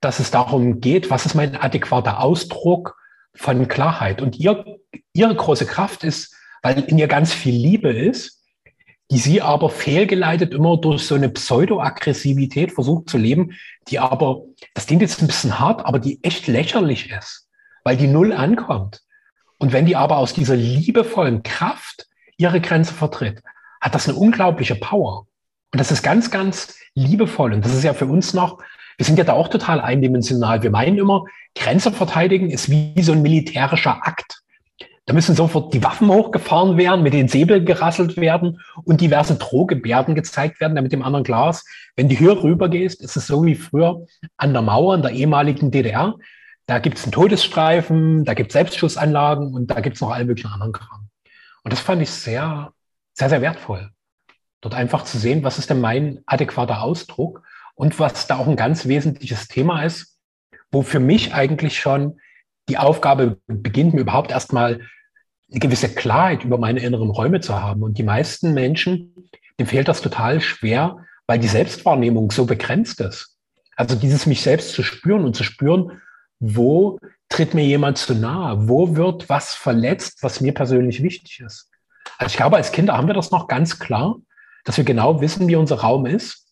dass 0.00 0.20
es 0.20 0.30
darum 0.30 0.80
geht, 0.80 1.10
was 1.10 1.26
ist 1.26 1.34
mein 1.34 1.56
adäquater 1.56 2.20
Ausdruck 2.20 2.96
von 3.36 3.68
Klarheit. 3.68 4.22
Und 4.22 4.36
ihr, 4.36 4.64
ihre 5.12 5.34
große 5.34 5.66
Kraft 5.66 6.04
ist, 6.04 6.34
weil 6.62 6.80
in 6.80 6.98
ihr 6.98 7.08
ganz 7.08 7.32
viel 7.32 7.54
Liebe 7.54 7.90
ist, 7.90 8.42
die 9.10 9.18
sie 9.18 9.40
aber 9.40 9.70
fehlgeleitet 9.70 10.52
immer 10.52 10.76
durch 10.76 11.06
so 11.06 11.14
eine 11.14 11.28
Pseudo-Aggressivität 11.28 12.72
versucht 12.72 13.08
zu 13.08 13.18
leben, 13.18 13.52
die 13.88 14.00
aber, 14.00 14.42
das 14.74 14.86
klingt 14.86 15.02
jetzt 15.02 15.22
ein 15.22 15.28
bisschen 15.28 15.60
hart, 15.60 15.86
aber 15.86 16.00
die 16.00 16.18
echt 16.24 16.48
lächerlich 16.48 17.10
ist 17.10 17.46
weil 17.86 17.96
die 17.96 18.08
Null 18.08 18.32
ankommt. 18.32 19.02
Und 19.58 19.72
wenn 19.72 19.86
die 19.86 19.94
aber 19.94 20.16
aus 20.16 20.34
dieser 20.34 20.56
liebevollen 20.56 21.44
Kraft 21.44 22.08
ihre 22.36 22.60
Grenze 22.60 22.92
vertritt, 22.92 23.44
hat 23.80 23.94
das 23.94 24.08
eine 24.08 24.18
unglaubliche 24.18 24.74
Power. 24.74 25.28
Und 25.72 25.78
das 25.78 25.92
ist 25.92 26.02
ganz, 26.02 26.32
ganz 26.32 26.74
liebevoll. 26.94 27.52
Und 27.52 27.64
das 27.64 27.72
ist 27.72 27.84
ja 27.84 27.94
für 27.94 28.06
uns 28.06 28.34
noch 28.34 28.58
wir 28.96 29.06
sind 29.06 29.18
ja 29.18 29.24
da 29.24 29.34
auch 29.34 29.48
total 29.48 29.80
eindimensional. 29.80 30.62
Wir 30.62 30.70
meinen 30.70 30.98
immer, 30.98 31.24
Grenze 31.54 31.92
verteidigen 31.92 32.50
ist 32.50 32.70
wie 32.70 33.02
so 33.02 33.12
ein 33.12 33.22
militärischer 33.22 34.06
Akt. 34.06 34.42
Da 35.06 35.14
müssen 35.14 35.36
sofort 35.36 35.72
die 35.72 35.84
Waffen 35.84 36.08
hochgefahren 36.08 36.76
werden, 36.76 37.04
mit 37.04 37.12
den 37.12 37.28
Säbeln 37.28 37.64
gerasselt 37.64 38.16
werden 38.16 38.60
und 38.82 39.00
diverse 39.00 39.36
Drohgebärden 39.36 40.16
gezeigt 40.16 40.60
werden, 40.60 40.74
damit 40.74 40.92
dem 40.92 41.02
anderen 41.02 41.24
klar 41.24 41.50
ist, 41.50 41.64
wenn 41.94 42.08
du 42.08 42.16
hier 42.16 42.42
rüber 42.42 42.68
gehst, 42.68 43.00
ist 43.00 43.16
es 43.16 43.28
so 43.28 43.44
wie 43.44 43.54
früher 43.54 44.04
an 44.36 44.52
der 44.52 44.62
Mauer 44.62 44.96
in 44.96 45.02
der 45.02 45.12
ehemaligen 45.12 45.70
DDR. 45.70 46.16
Da 46.66 46.80
gibt 46.80 46.98
es 46.98 47.04
einen 47.04 47.12
Todesstreifen, 47.12 48.24
da 48.24 48.34
gibt 48.34 48.50
es 48.50 48.54
Selbstschussanlagen 48.54 49.54
und 49.54 49.70
da 49.70 49.78
gibt 49.80 49.94
es 49.94 50.02
noch 50.02 50.10
alle 50.10 50.24
möglichen 50.24 50.50
anderen 50.50 50.72
Kram. 50.72 51.08
Und 51.62 51.72
das 51.72 51.78
fand 51.78 52.02
ich 52.02 52.10
sehr, 52.10 52.72
sehr, 53.12 53.28
sehr 53.28 53.42
wertvoll. 53.42 53.90
Dort 54.60 54.74
einfach 54.74 55.04
zu 55.04 55.18
sehen, 55.18 55.44
was 55.44 55.58
ist 55.58 55.70
denn 55.70 55.80
mein 55.80 56.22
adäquater 56.26 56.82
Ausdruck 56.82 57.42
und 57.76 58.00
was 58.00 58.26
da 58.26 58.38
auch 58.38 58.48
ein 58.48 58.56
ganz 58.56 58.86
wesentliches 58.86 59.46
Thema 59.46 59.84
ist, 59.84 60.18
wo 60.72 60.82
für 60.82 60.98
mich 60.98 61.32
eigentlich 61.34 61.78
schon 61.78 62.18
die 62.68 62.78
Aufgabe 62.78 63.38
beginnt, 63.46 63.94
mir 63.94 64.00
überhaupt 64.00 64.32
erstmal 64.32 64.80
eine 65.50 65.60
gewisse 65.60 65.94
Klarheit 65.94 66.42
über 66.42 66.58
meine 66.58 66.80
inneren 66.80 67.10
Räume 67.10 67.40
zu 67.40 67.60
haben. 67.62 67.84
Und 67.84 67.98
die 67.98 68.02
meisten 68.02 68.54
Menschen, 68.54 69.30
dem 69.60 69.66
fehlt 69.68 69.86
das 69.86 70.02
total 70.02 70.40
schwer, 70.40 71.04
weil 71.28 71.38
die 71.38 71.48
Selbstwahrnehmung 71.48 72.32
so 72.32 72.46
begrenzt 72.46 73.00
ist. 73.00 73.36
Also 73.76 73.94
dieses 73.94 74.26
mich 74.26 74.42
selbst 74.42 74.72
zu 74.72 74.82
spüren 74.82 75.24
und 75.24 75.36
zu 75.36 75.44
spüren, 75.44 76.00
wo 76.40 76.98
tritt 77.28 77.54
mir 77.54 77.64
jemand 77.64 77.98
zu 77.98 78.14
nahe? 78.14 78.68
Wo 78.68 78.96
wird 78.96 79.28
was 79.28 79.54
verletzt, 79.54 80.22
was 80.22 80.40
mir 80.40 80.54
persönlich 80.54 81.02
wichtig 81.02 81.40
ist? 81.40 81.70
Also 82.18 82.30
ich 82.32 82.36
glaube, 82.36 82.56
als 82.56 82.72
Kinder 82.72 82.96
haben 82.96 83.06
wir 83.06 83.14
das 83.14 83.30
noch 83.30 83.48
ganz 83.48 83.78
klar, 83.78 84.16
dass 84.64 84.76
wir 84.76 84.84
genau 84.84 85.20
wissen, 85.20 85.46
wie 85.48 85.56
unser 85.56 85.80
Raum 85.80 86.06
ist. 86.06 86.45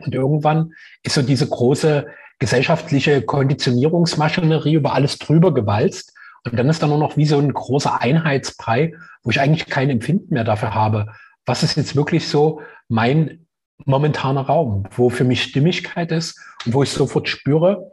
Und 0.00 0.14
irgendwann 0.14 0.72
ist 1.02 1.14
so 1.14 1.22
diese 1.22 1.48
große 1.48 2.06
gesellschaftliche 2.38 3.22
Konditionierungsmaschinerie 3.22 4.74
über 4.74 4.94
alles 4.94 5.18
drüber 5.18 5.52
gewalzt. 5.52 6.14
Und 6.44 6.56
dann 6.56 6.68
ist 6.68 6.82
da 6.82 6.86
nur 6.86 6.98
noch 6.98 7.16
wie 7.16 7.26
so 7.26 7.38
ein 7.38 7.52
großer 7.52 8.00
Einheitsbrei, 8.00 8.94
wo 9.22 9.30
ich 9.30 9.40
eigentlich 9.40 9.66
kein 9.66 9.90
Empfinden 9.90 10.34
mehr 10.34 10.44
dafür 10.44 10.74
habe. 10.74 11.08
Was 11.46 11.62
ist 11.62 11.76
jetzt 11.76 11.96
wirklich 11.96 12.28
so 12.28 12.60
mein 12.88 13.46
momentaner 13.84 14.42
Raum, 14.42 14.84
wo 14.96 15.10
für 15.10 15.24
mich 15.24 15.42
Stimmigkeit 15.42 16.12
ist 16.12 16.40
und 16.64 16.74
wo 16.74 16.82
ich 16.82 16.90
sofort 16.90 17.28
spüre, 17.28 17.92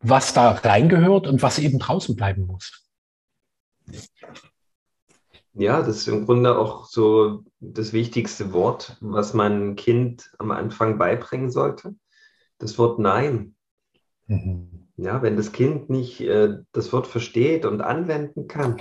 was 0.00 0.32
da 0.32 0.50
reingehört 0.50 1.26
und 1.26 1.42
was 1.42 1.58
eben 1.58 1.78
draußen 1.78 2.16
bleiben 2.16 2.46
muss. 2.46 2.79
Ja, 5.54 5.82
das 5.82 5.98
ist 5.98 6.08
im 6.08 6.26
Grunde 6.26 6.56
auch 6.56 6.84
so 6.84 7.44
das 7.58 7.92
wichtigste 7.92 8.52
Wort, 8.52 8.96
was 9.00 9.34
man 9.34 9.74
Kind 9.76 10.30
am 10.38 10.50
Anfang 10.52 10.96
beibringen 10.96 11.50
sollte. 11.50 11.94
Das 12.58 12.78
Wort 12.78 12.98
Nein. 12.98 13.56
Mhm. 14.26 14.88
Ja, 14.96 15.22
wenn 15.22 15.36
das 15.36 15.52
Kind 15.52 15.90
nicht 15.90 16.20
äh, 16.20 16.58
das 16.72 16.92
Wort 16.92 17.06
versteht 17.06 17.64
und 17.64 17.80
anwenden 17.80 18.46
kann, 18.46 18.80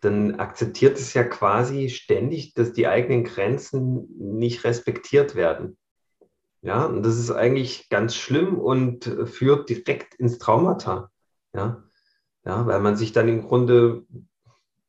dann 0.00 0.36
akzeptiert 0.36 0.98
es 0.98 1.14
ja 1.14 1.24
quasi 1.24 1.88
ständig, 1.88 2.54
dass 2.54 2.72
die 2.72 2.86
eigenen 2.86 3.24
Grenzen 3.24 4.08
nicht 4.18 4.64
respektiert 4.64 5.34
werden. 5.34 5.76
Ja, 6.62 6.86
und 6.86 7.02
das 7.02 7.18
ist 7.18 7.30
eigentlich 7.30 7.88
ganz 7.88 8.14
schlimm 8.14 8.56
und 8.56 9.04
führt 9.24 9.68
direkt 9.68 10.14
ins 10.14 10.38
Traumata. 10.38 11.10
Ja, 11.52 11.82
ja 12.44 12.66
weil 12.66 12.80
man 12.80 12.96
sich 12.96 13.12
dann 13.12 13.28
im 13.28 13.42
Grunde 13.42 14.04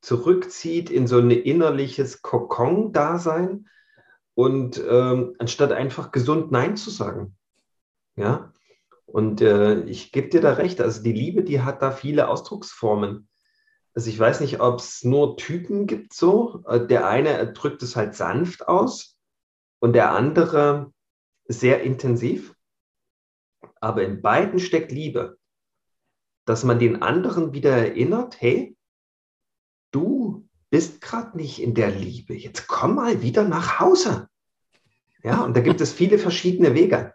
zurückzieht 0.04 0.90
in 0.90 1.08
so 1.08 1.18
ein 1.18 1.32
innerliches 1.32 2.22
Kokon-Dasein 2.22 3.70
und 4.36 4.82
ähm, 4.86 5.36
anstatt 5.40 5.72
einfach 5.72 6.12
gesund 6.12 6.52
Nein 6.52 6.76
zu 6.76 6.90
sagen. 6.90 7.38
Ja, 8.18 8.52
und 9.06 9.40
äh, 9.42 9.80
ich 9.84 10.12
gebe 10.12 10.28
dir 10.28 10.42
da 10.42 10.54
recht, 10.54 10.82
also 10.82 11.02
die 11.02 11.14
Liebe, 11.14 11.44
die 11.44 11.62
hat 11.62 11.82
da 11.82 11.92
viele 11.92 12.28
Ausdrucksformen. 12.28 13.30
Also 13.96 14.10
ich 14.10 14.20
weiß 14.20 14.42
nicht, 14.42 14.60
ob 14.60 14.80
es 14.80 15.06
nur 15.06 15.38
Typen 15.38 15.88
gibt 15.88 16.14
so. 16.14 16.64
Äh, 16.68 16.86
der 16.86 17.08
eine 17.08 17.54
drückt 17.54 17.82
es 17.82 17.96
halt 17.96 18.14
sanft 18.14 18.68
aus 18.68 19.18
und 19.80 19.94
der 19.94 20.12
andere 20.12 20.92
sehr 21.46 21.82
intensiv. 21.82 22.54
Aber 23.80 24.04
in 24.04 24.22
beiden 24.22 24.60
steckt 24.60 24.92
Liebe. 24.92 25.38
Dass 26.46 26.66
man 26.66 26.78
den 26.78 27.02
anderen 27.02 27.54
wieder 27.54 27.72
erinnert, 27.72 28.42
hey, 28.42 28.76
du 29.94 30.48
bist 30.70 31.02
gerade 31.02 31.38
nicht 31.38 31.62
in 31.62 31.74
der 31.74 31.92
Liebe. 31.92 32.36
Jetzt 32.36 32.68
komm 32.68 32.96
mal 32.96 33.22
wieder 33.22 33.44
nach 33.44 33.80
Hause. 33.80 34.28
Ja, 35.24 35.44
und 35.44 35.56
da 35.56 35.62
gibt 35.62 35.80
es 35.80 35.94
viele 35.94 36.18
verschiedene 36.18 36.74
Wege. 36.74 37.14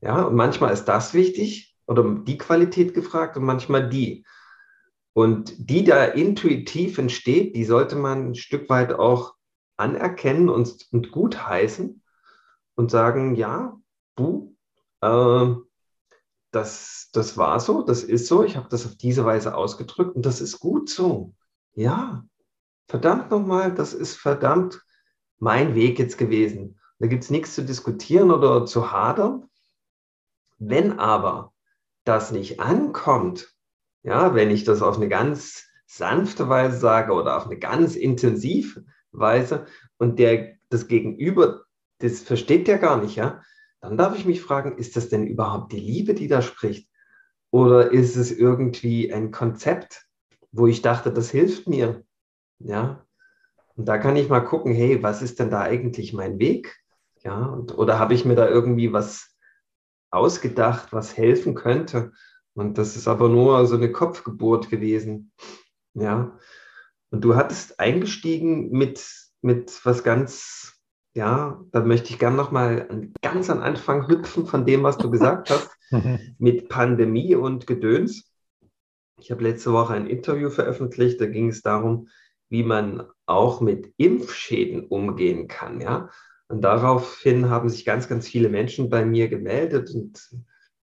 Ja, 0.00 0.22
und 0.22 0.34
manchmal 0.34 0.72
ist 0.72 0.86
das 0.86 1.14
wichtig 1.14 1.76
oder 1.86 2.04
die 2.04 2.38
Qualität 2.38 2.94
gefragt 2.94 3.36
und 3.36 3.44
manchmal 3.44 3.88
die. 3.88 4.24
Und 5.12 5.54
die 5.58 5.84
da 5.84 6.04
intuitiv 6.04 6.98
entsteht, 6.98 7.56
die 7.56 7.64
sollte 7.64 7.96
man 7.96 8.30
ein 8.30 8.34
Stück 8.34 8.68
weit 8.68 8.92
auch 8.92 9.34
anerkennen 9.76 10.48
und, 10.48 10.86
und 10.92 11.10
gut 11.12 11.46
heißen 11.46 12.02
und 12.74 12.90
sagen, 12.90 13.34
ja, 13.34 13.76
du, 14.16 14.56
äh, 15.00 15.54
das, 16.52 17.10
das 17.12 17.36
war 17.36 17.60
so, 17.60 17.82
das 17.82 18.02
ist 18.02 18.26
so, 18.26 18.44
ich 18.44 18.56
habe 18.56 18.68
das 18.68 18.86
auf 18.86 18.96
diese 18.96 19.24
Weise 19.24 19.54
ausgedrückt 19.54 20.16
und 20.16 20.24
das 20.24 20.40
ist 20.40 20.58
gut 20.58 20.88
so. 20.88 21.34
Ja, 21.74 22.24
verdammt 22.88 23.30
nochmal, 23.30 23.74
das 23.74 23.94
ist 23.94 24.16
verdammt 24.16 24.84
mein 25.38 25.74
Weg 25.74 25.98
jetzt 25.98 26.18
gewesen. 26.18 26.80
Da 26.98 27.06
gibt 27.06 27.24
es 27.24 27.30
nichts 27.30 27.54
zu 27.54 27.64
diskutieren 27.64 28.30
oder 28.30 28.66
zu 28.66 28.90
hadern. 28.90 29.48
Wenn 30.58 30.98
aber 30.98 31.52
das 32.04 32.32
nicht 32.32 32.58
ankommt, 32.58 33.54
ja, 34.02 34.34
wenn 34.34 34.50
ich 34.50 34.64
das 34.64 34.82
auf 34.82 34.96
eine 34.96 35.08
ganz 35.08 35.64
sanfte 35.86 36.48
Weise 36.48 36.78
sage 36.78 37.12
oder 37.12 37.36
auf 37.36 37.46
eine 37.46 37.58
ganz 37.58 37.94
intensive 37.94 38.84
Weise 39.12 39.66
und 39.98 40.18
der, 40.18 40.56
das 40.68 40.88
Gegenüber, 40.88 41.64
das 41.98 42.20
versteht 42.20 42.66
der 42.66 42.78
gar 42.78 43.00
nicht, 43.00 43.16
ja, 43.16 43.42
dann 43.80 43.96
darf 43.96 44.16
ich 44.16 44.24
mich 44.24 44.42
fragen, 44.42 44.76
ist 44.76 44.96
das 44.96 45.08
denn 45.08 45.26
überhaupt 45.26 45.72
die 45.72 45.80
Liebe, 45.80 46.14
die 46.14 46.28
da 46.28 46.42
spricht? 46.42 46.90
Oder 47.50 47.92
ist 47.92 48.16
es 48.16 48.32
irgendwie 48.32 49.12
ein 49.12 49.30
Konzept, 49.30 50.07
wo 50.52 50.66
ich 50.66 50.82
dachte, 50.82 51.12
das 51.12 51.30
hilft 51.30 51.68
mir? 51.68 52.04
Ja, 52.58 53.06
und 53.78 53.86
da 53.86 53.96
kann 53.96 54.16
ich 54.16 54.28
mal 54.28 54.40
gucken, 54.40 54.74
hey, 54.74 55.02
was 55.04 55.22
ist 55.22 55.38
denn 55.38 55.50
da 55.50 55.62
eigentlich 55.62 56.12
mein 56.12 56.40
Weg? 56.40 56.76
Ja, 57.22 57.46
und, 57.46 57.78
oder 57.78 58.00
habe 58.00 58.12
ich 58.12 58.24
mir 58.24 58.34
da 58.34 58.48
irgendwie 58.48 58.92
was 58.92 59.36
ausgedacht, 60.10 60.92
was 60.92 61.16
helfen 61.16 61.54
könnte. 61.54 62.10
Und 62.54 62.76
das 62.76 62.96
ist 62.96 63.06
aber 63.06 63.28
nur 63.28 63.64
so 63.66 63.76
eine 63.76 63.92
Kopfgeburt 63.92 64.68
gewesen. 64.68 65.30
Ja. 65.94 66.36
Und 67.10 67.22
du 67.22 67.36
hattest 67.36 67.78
eingestiegen 67.78 68.70
mit, 68.70 69.06
mit 69.42 69.80
was 69.84 70.02
ganz, 70.02 70.74
ja, 71.14 71.60
da 71.70 71.80
möchte 71.80 72.10
ich 72.10 72.18
gerne 72.18 72.36
nochmal 72.36 73.10
ganz 73.22 73.48
am 73.48 73.60
Anfang 73.60 74.08
hüpfen 74.08 74.46
von 74.46 74.66
dem, 74.66 74.82
was 74.82 74.98
du 74.98 75.08
gesagt 75.08 75.50
hast, 75.50 75.70
mit 76.38 76.68
Pandemie 76.68 77.36
und 77.36 77.68
Gedöns. 77.68 78.28
Ich 79.20 79.30
habe 79.30 79.42
letzte 79.42 79.72
Woche 79.72 79.94
ein 79.94 80.06
Interview 80.06 80.48
veröffentlicht, 80.48 81.20
da 81.20 81.26
ging 81.26 81.48
es 81.48 81.62
darum, 81.62 82.08
wie 82.48 82.62
man 82.62 83.04
auch 83.26 83.60
mit 83.60 83.92
Impfschäden 83.96 84.86
umgehen 84.86 85.48
kann. 85.48 85.80
Ja? 85.80 86.10
Und 86.48 86.62
daraufhin 86.62 87.50
haben 87.50 87.68
sich 87.68 87.84
ganz, 87.84 88.08
ganz 88.08 88.28
viele 88.28 88.48
Menschen 88.48 88.88
bei 88.88 89.04
mir 89.04 89.28
gemeldet 89.28 89.90
und 89.94 90.30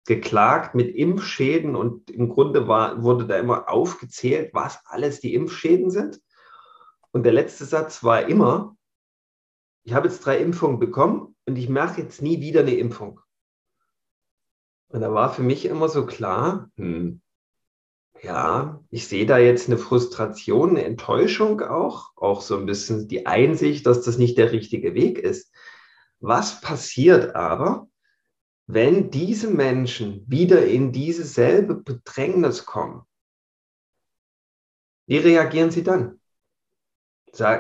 geklagt 0.07 0.75
mit 0.75 0.95
Impfschäden 0.95 1.77
und 1.77 2.11
im 2.11 2.29
Grunde 2.29 2.67
war, 2.67 3.03
wurde 3.03 3.27
da 3.27 3.37
immer 3.37 3.69
aufgezählt, 3.69 4.51
was 4.55 4.81
alles 4.87 5.21
die 5.21 5.35
Impfschäden 5.35 5.91
sind. 5.91 6.21
Und 7.11 7.25
der 7.25 7.33
letzte 7.33 7.65
Satz 7.65 8.03
war 8.03 8.27
immer, 8.27 8.77
ich 9.83 9.93
habe 9.93 10.09
jetzt 10.09 10.25
drei 10.25 10.39
Impfungen 10.39 10.79
bekommen 10.79 11.37
und 11.47 11.57
ich 11.57 11.69
mache 11.69 12.01
jetzt 12.01 12.23
nie 12.23 12.41
wieder 12.41 12.61
eine 12.61 12.75
Impfung. 12.75 13.21
Und 14.89 15.01
da 15.01 15.13
war 15.13 15.33
für 15.33 15.43
mich 15.43 15.67
immer 15.67 15.89
so 15.89 16.07
klar, 16.07 16.71
hm, 16.77 17.21
ja, 18.23 18.83
ich 18.91 19.09
sehe 19.09 19.27
da 19.27 19.39
jetzt 19.39 19.69
eine 19.69 19.79
Frustration, 19.79 20.71
eine 20.71 20.85
Enttäuschung 20.85 21.61
auch, 21.63 22.13
auch 22.17 22.43
so 22.43 22.57
ein 22.57 22.67
bisschen 22.67 23.09
die 23.09 23.27
Einsicht, 23.27 23.87
dass 23.87 24.03
das 24.03 24.19
nicht 24.19 24.37
der 24.37 24.53
richtige 24.53 24.95
Weg 24.95 25.19
ist. 25.19 25.53
Was 26.21 26.61
passiert 26.61 27.35
aber, 27.35 27.89
wenn 28.67 29.11
diese 29.11 29.49
Menschen 29.49 30.25
wieder 30.29 30.67
in 30.67 30.93
diese 30.93 31.25
selbe 31.25 31.75
Bedrängnis 31.75 32.67
kommen? 32.67 33.03
Wie 35.07 35.19
reagieren 35.19 35.71
sie 35.71 35.83
dann? 35.83 36.21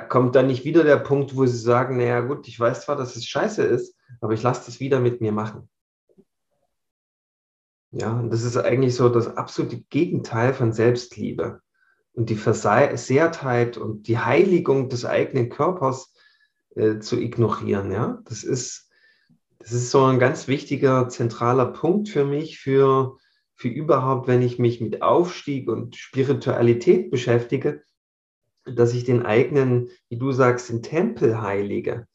kommt 0.08 0.34
dann 0.34 0.48
nicht 0.48 0.64
wieder 0.64 0.82
der 0.82 0.96
Punkt, 0.96 1.36
wo 1.36 1.46
sie 1.46 1.56
sagen, 1.56 1.96
naja 1.96 2.20
gut, 2.20 2.48
ich 2.48 2.58
weiß 2.58 2.82
zwar, 2.82 2.96
dass 2.96 3.14
es 3.14 3.24
scheiße 3.26 3.62
ist, 3.62 3.96
aber 4.20 4.32
ich 4.32 4.42
lasse 4.42 4.66
das 4.66 4.80
wieder 4.80 4.98
mit 4.98 5.20
mir 5.20 5.30
machen. 5.30 5.70
Ja, 7.92 8.22
das 8.22 8.44
ist 8.44 8.56
eigentlich 8.56 8.94
so 8.94 9.08
das 9.08 9.36
absolute 9.36 9.80
Gegenteil 9.90 10.54
von 10.54 10.72
Selbstliebe. 10.72 11.60
Und 12.12 12.28
die 12.30 12.36
Versehrtheit 12.36 13.78
und 13.78 14.08
die 14.08 14.18
Heiligung 14.18 14.88
des 14.88 15.04
eigenen 15.04 15.48
Körpers 15.48 16.12
äh, 16.74 16.98
zu 16.98 17.18
ignorieren. 17.20 17.90
Ja, 17.92 18.20
das 18.24 18.44
ist, 18.44 18.90
das 19.58 19.72
ist 19.72 19.90
so 19.90 20.04
ein 20.04 20.18
ganz 20.18 20.48
wichtiger, 20.48 21.08
zentraler 21.08 21.66
Punkt 21.66 22.08
für 22.08 22.24
mich, 22.24 22.58
für, 22.58 23.16
für 23.54 23.68
überhaupt, 23.68 24.28
wenn 24.28 24.42
ich 24.42 24.58
mich 24.58 24.80
mit 24.80 25.02
Aufstieg 25.02 25.68
und 25.68 25.96
Spiritualität 25.96 27.10
beschäftige, 27.10 27.82
dass 28.64 28.94
ich 28.94 29.04
den 29.04 29.24
eigenen, 29.24 29.88
wie 30.08 30.18
du 30.18 30.32
sagst, 30.32 30.68
den 30.68 30.82
Tempel 30.82 31.40
heilige. 31.40 32.06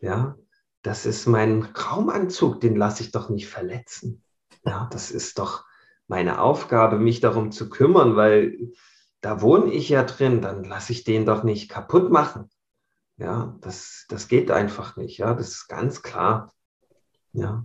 Ja, 0.00 0.36
das 0.82 1.06
ist 1.06 1.26
mein 1.26 1.62
Raumanzug, 1.62 2.60
den 2.60 2.76
lasse 2.76 3.02
ich 3.02 3.10
doch 3.10 3.30
nicht 3.30 3.48
verletzen. 3.48 4.22
Ja, 4.64 4.88
das 4.92 5.10
ist 5.10 5.38
doch 5.38 5.64
meine 6.06 6.40
Aufgabe, 6.40 6.98
mich 6.98 7.20
darum 7.20 7.52
zu 7.52 7.68
kümmern, 7.68 8.16
weil 8.16 8.72
da 9.20 9.40
wohne 9.40 9.72
ich 9.72 9.88
ja 9.88 10.02
drin, 10.02 10.42
dann 10.42 10.64
lasse 10.64 10.92
ich 10.92 11.04
den 11.04 11.24
doch 11.24 11.44
nicht 11.44 11.70
kaputt 11.70 12.10
machen. 12.10 12.50
Ja, 13.16 13.56
das, 13.60 14.06
das 14.08 14.28
geht 14.28 14.50
einfach 14.50 14.96
nicht. 14.96 15.18
Ja, 15.18 15.34
das 15.34 15.48
ist 15.48 15.68
ganz 15.68 16.02
klar. 16.02 16.52
Ja. 17.32 17.64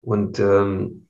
Und 0.00 0.38
ähm, 0.38 1.08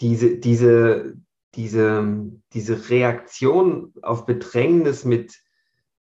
diese, 0.00 0.38
diese, 0.38 1.16
diese, 1.54 2.32
diese 2.52 2.88
Reaktion 2.90 3.92
auf 4.02 4.26
Bedrängnis 4.26 5.04
mit, 5.04 5.34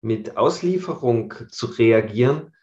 mit 0.00 0.36
Auslieferung 0.36 1.34
zu 1.48 1.66
reagieren, 1.66 2.54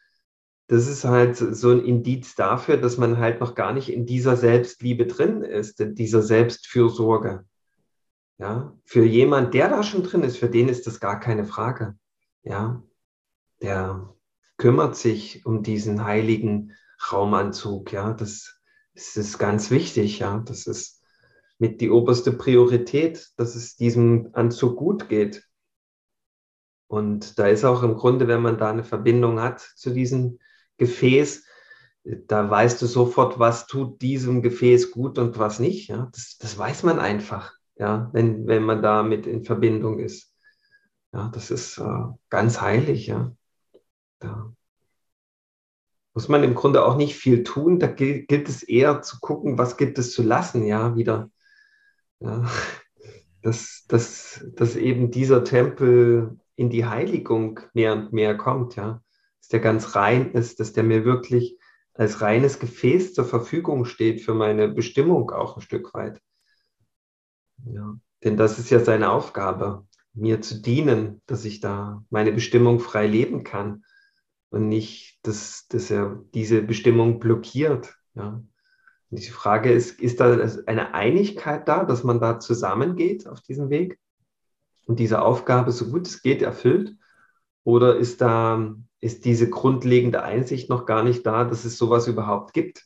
das 0.69 0.85
ist 0.85 1.03
halt 1.03 1.35
so 1.35 1.71
ein 1.71 1.83
Indiz 1.83 2.35
dafür, 2.35 2.77
dass 2.77 2.99
man 2.99 3.17
halt 3.17 3.41
noch 3.41 3.55
gar 3.55 3.73
nicht 3.73 3.91
in 3.91 4.05
dieser 4.05 4.37
Selbstliebe 4.37 5.07
drin 5.07 5.41
ist, 5.41 5.79
in 5.79 5.95
dieser 5.95 6.21
Selbstfürsorge. 6.21 7.43
Ja, 8.37 8.77
für 8.85 9.03
jemand, 9.03 9.55
der 9.55 9.67
da 9.67 9.81
schon 9.81 10.03
drin 10.03 10.21
ist, 10.21 10.37
für 10.37 10.47
den 10.47 10.69
ist 10.69 10.85
das 10.85 10.99
gar 10.99 11.19
keine 11.19 11.43
Frage. 11.43 11.97
Ja, 12.43 12.83
der 13.63 14.13
kümmert 14.57 14.95
sich 14.95 15.43
um 15.43 15.63
diesen 15.63 16.05
heiligen 16.05 16.73
Raumanzug. 17.11 17.91
Ja, 17.91 18.13
das, 18.13 18.61
das 18.93 19.17
ist 19.17 19.39
ganz 19.39 19.71
wichtig. 19.71 20.19
Ja, 20.19 20.37
das 20.37 20.67
ist 20.67 21.03
mit 21.57 21.81
die 21.81 21.89
oberste 21.89 22.31
Priorität, 22.31 23.31
dass 23.37 23.55
es 23.55 23.75
diesem 23.75 24.29
Anzug 24.33 24.77
gut 24.77 25.09
geht. 25.09 25.43
Und 26.87 27.39
da 27.39 27.47
ist 27.47 27.65
auch 27.65 27.81
im 27.81 27.95
Grunde, 27.95 28.27
wenn 28.27 28.43
man 28.43 28.59
da 28.59 28.69
eine 28.69 28.83
Verbindung 28.83 29.41
hat 29.41 29.61
zu 29.61 29.89
diesem 29.89 30.37
Gefäß, 30.79 31.43
da 32.03 32.49
weißt 32.49 32.81
du 32.81 32.87
sofort, 32.87 33.37
was 33.37 33.67
tut 33.67 34.01
diesem 34.01 34.41
Gefäß 34.41 34.91
gut 34.91 35.19
und 35.19 35.37
was 35.37 35.59
nicht. 35.59 35.89
Ja? 35.89 36.09
Das, 36.11 36.37
das 36.39 36.57
weiß 36.57 36.83
man 36.83 36.99
einfach, 36.99 37.53
ja? 37.75 38.09
wenn, 38.13 38.47
wenn 38.47 38.63
man 38.63 38.81
damit 38.81 39.27
in 39.27 39.43
Verbindung 39.43 39.99
ist. 39.99 40.33
Ja, 41.13 41.29
das 41.33 41.51
ist 41.51 41.77
äh, 41.77 42.03
ganz 42.29 42.61
heilig. 42.61 43.07
Ja? 43.07 43.35
Da 44.19 44.51
muss 46.13 46.27
man 46.29 46.43
im 46.43 46.55
Grunde 46.55 46.85
auch 46.85 46.97
nicht 46.97 47.15
viel 47.15 47.43
tun. 47.43 47.79
Da 47.79 47.87
gilt, 47.87 48.27
gilt 48.27 48.49
es 48.49 48.63
eher 48.63 49.01
zu 49.01 49.19
gucken, 49.19 49.57
was 49.57 49.77
gibt 49.77 49.99
es 49.99 50.11
zu 50.11 50.23
lassen, 50.23 50.65
ja, 50.65 50.95
wieder. 50.95 51.29
Ja, 52.19 52.45
dass, 53.41 53.85
dass, 53.87 54.45
dass 54.55 54.75
eben 54.75 55.11
dieser 55.11 55.43
Tempel 55.43 56.37
in 56.55 56.69
die 56.69 56.85
Heiligung 56.85 57.61
mehr 57.73 57.93
und 57.93 58.11
mehr 58.11 58.35
kommt, 58.35 58.75
ja. 58.75 59.01
Dass 59.49 59.53
der 59.53 59.61
ganz 59.61 59.95
rein 59.95 60.33
ist, 60.33 60.59
dass 60.59 60.73
der 60.73 60.83
mir 60.83 61.05
wirklich 61.05 61.57
als 61.95 62.21
reines 62.21 62.59
Gefäß 62.59 63.15
zur 63.15 63.25
Verfügung 63.25 63.85
steht 63.85 64.21
für 64.21 64.35
meine 64.35 64.67
Bestimmung 64.67 65.31
auch 65.31 65.57
ein 65.57 65.61
Stück 65.61 65.91
weit. 65.95 66.21
Ja, 67.65 67.97
denn 68.23 68.37
das 68.37 68.59
ist 68.59 68.69
ja 68.69 68.79
seine 68.79 69.09
Aufgabe, 69.09 69.87
mir 70.13 70.39
zu 70.41 70.61
dienen, 70.61 71.23
dass 71.25 71.45
ich 71.45 71.61
da 71.61 72.05
meine 72.11 72.31
Bestimmung 72.31 72.79
frei 72.79 73.07
leben 73.07 73.43
kann 73.43 73.85
und 74.51 74.67
nicht, 74.67 75.17
dass, 75.23 75.67
dass 75.67 75.89
er 75.89 76.23
diese 76.35 76.61
Bestimmung 76.61 77.19
blockiert. 77.19 77.97
Ja. 78.13 78.43
Und 79.09 79.19
die 79.19 79.31
Frage 79.31 79.71
ist, 79.71 79.99
ist 79.99 80.19
da 80.19 80.47
eine 80.67 80.93
Einigkeit 80.93 81.67
da, 81.67 81.85
dass 81.85 82.03
man 82.03 82.19
da 82.19 82.39
zusammengeht 82.39 83.25
auf 83.25 83.41
diesem 83.41 83.71
Weg 83.71 83.97
und 84.85 84.99
diese 84.99 85.23
Aufgabe 85.23 85.71
so 85.71 85.89
gut 85.89 86.05
es 86.05 86.21
geht 86.21 86.43
erfüllt? 86.43 86.95
Oder 87.63 87.97
ist 87.97 88.21
da, 88.21 88.75
ist 89.01 89.25
diese 89.25 89.49
grundlegende 89.49 90.23
Einsicht 90.23 90.69
noch 90.69 90.85
gar 90.85 91.03
nicht 91.03 91.25
da, 91.25 91.45
dass 91.45 91.65
es 91.65 91.77
sowas 91.77 92.07
überhaupt 92.07 92.53
gibt? 92.53 92.85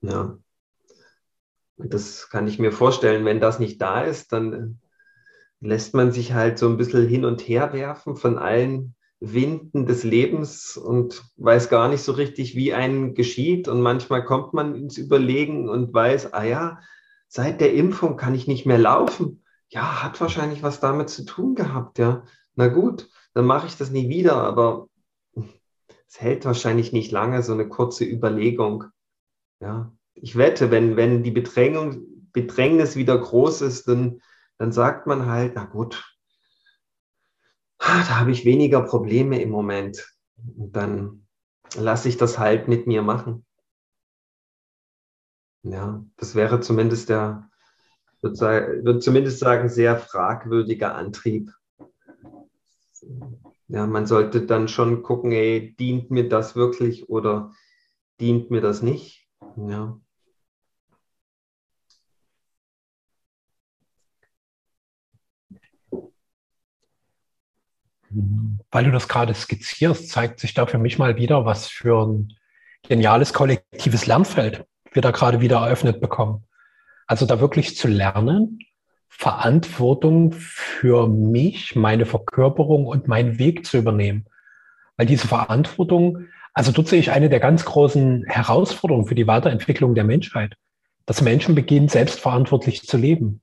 Ja. 0.00 0.38
Und 1.76 1.92
das 1.92 2.30
kann 2.30 2.48
ich 2.48 2.58
mir 2.58 2.72
vorstellen, 2.72 3.24
wenn 3.24 3.40
das 3.40 3.58
nicht 3.58 3.80
da 3.82 4.00
ist, 4.02 4.32
dann 4.32 4.80
lässt 5.60 5.94
man 5.94 6.12
sich 6.12 6.32
halt 6.32 6.58
so 6.58 6.68
ein 6.68 6.76
bisschen 6.76 7.06
hin 7.06 7.24
und 7.24 7.40
her 7.42 7.72
werfen 7.72 8.16
von 8.16 8.38
allen 8.38 8.94
Winden 9.20 9.86
des 9.86 10.04
Lebens 10.04 10.76
und 10.76 11.24
weiß 11.36 11.68
gar 11.68 11.88
nicht 11.88 12.02
so 12.02 12.12
richtig, 12.12 12.54
wie 12.54 12.74
einem 12.74 13.14
geschieht. 13.14 13.68
Und 13.68 13.80
manchmal 13.80 14.24
kommt 14.24 14.52
man 14.52 14.74
ins 14.74 14.98
Überlegen 14.98 15.68
und 15.68 15.92
weiß, 15.92 16.32
ah 16.32 16.44
ja, 16.44 16.80
seit 17.28 17.60
der 17.60 17.74
Impfung 17.74 18.16
kann 18.16 18.34
ich 18.34 18.46
nicht 18.46 18.66
mehr 18.66 18.78
laufen. 18.78 19.42
Ja, 19.68 20.02
hat 20.02 20.20
wahrscheinlich 20.20 20.62
was 20.62 20.80
damit 20.80 21.10
zu 21.10 21.24
tun 21.24 21.54
gehabt, 21.54 21.98
ja. 21.98 22.24
Na 22.56 22.68
gut, 22.68 23.08
dann 23.34 23.46
mache 23.46 23.66
ich 23.66 23.76
das 23.76 23.90
nie 23.90 24.08
wieder, 24.08 24.36
aber 24.36 24.88
es 26.08 26.20
hält 26.20 26.44
wahrscheinlich 26.44 26.92
nicht 26.92 27.12
lange, 27.12 27.42
so 27.42 27.52
eine 27.52 27.68
kurze 27.68 28.04
Überlegung. 28.04 28.84
Ja, 29.60 29.92
ich 30.14 30.36
wette, 30.36 30.70
wenn, 30.70 30.96
wenn 30.96 31.22
die 31.22 31.30
Bedrängung, 31.30 32.02
Bedrängnis 32.32 32.96
wieder 32.96 33.18
groß 33.18 33.60
ist, 33.62 33.88
dann, 33.88 34.20
dann 34.58 34.72
sagt 34.72 35.06
man 35.06 35.26
halt, 35.26 35.52
na 35.54 35.64
gut, 35.64 36.16
da 37.78 38.20
habe 38.20 38.30
ich 38.30 38.44
weniger 38.44 38.82
Probleme 38.82 39.40
im 39.40 39.50
Moment. 39.50 40.14
Und 40.56 40.74
dann 40.74 41.26
lasse 41.74 42.08
ich 42.08 42.16
das 42.16 42.38
halt 42.38 42.68
mit 42.68 42.86
mir 42.86 43.02
machen. 43.02 43.44
Ja, 45.62 46.04
das 46.16 46.34
wäre 46.34 46.60
zumindest 46.60 47.08
der, 47.08 47.50
würde 48.20 48.84
würd 48.84 49.02
zumindest 49.02 49.40
sagen, 49.40 49.68
sehr 49.68 49.98
fragwürdiger 49.98 50.94
Antrieb. 50.94 51.52
Ja, 53.68 53.86
man 53.86 54.06
sollte 54.06 54.42
dann 54.46 54.68
schon 54.68 55.02
gucken, 55.02 55.32
ey, 55.32 55.74
dient 55.76 56.10
mir 56.10 56.28
das 56.28 56.54
wirklich 56.54 57.08
oder 57.08 57.52
dient 58.20 58.50
mir 58.50 58.60
das 58.60 58.82
nicht? 58.82 59.28
Ja. 59.56 59.98
Weil 68.70 68.84
du 68.84 68.92
das 68.92 69.08
gerade 69.08 69.34
skizzierst, 69.34 70.08
zeigt 70.08 70.40
sich 70.40 70.54
da 70.54 70.66
für 70.66 70.78
mich 70.78 70.98
mal 70.98 71.16
wieder, 71.16 71.44
was 71.44 71.66
für 71.68 72.06
ein 72.06 72.32
geniales 72.82 73.32
kollektives 73.32 74.06
Lernfeld 74.06 74.64
wir 74.92 75.02
da 75.02 75.10
gerade 75.10 75.40
wieder 75.40 75.58
eröffnet 75.58 76.00
bekommen. 76.00 76.44
Also 77.06 77.26
da 77.26 77.40
wirklich 77.40 77.76
zu 77.76 77.88
lernen, 77.88 78.60
Verantwortung 79.18 80.32
für 80.32 81.08
mich, 81.08 81.74
meine 81.74 82.04
Verkörperung 82.04 82.84
und 82.84 83.08
meinen 83.08 83.38
Weg 83.38 83.64
zu 83.64 83.78
übernehmen. 83.78 84.26
Weil 84.98 85.06
diese 85.06 85.26
Verantwortung, 85.26 86.26
also 86.52 86.70
dort 86.70 86.88
sehe 86.88 87.00
ich 87.00 87.10
eine 87.10 87.30
der 87.30 87.40
ganz 87.40 87.64
großen 87.64 88.24
Herausforderungen 88.26 89.06
für 89.06 89.14
die 89.14 89.26
Weiterentwicklung 89.26 89.94
der 89.94 90.04
Menschheit, 90.04 90.56
dass 91.06 91.22
Menschen 91.22 91.54
beginnen, 91.54 91.88
selbstverantwortlich 91.88 92.82
zu 92.82 92.98
leben. 92.98 93.40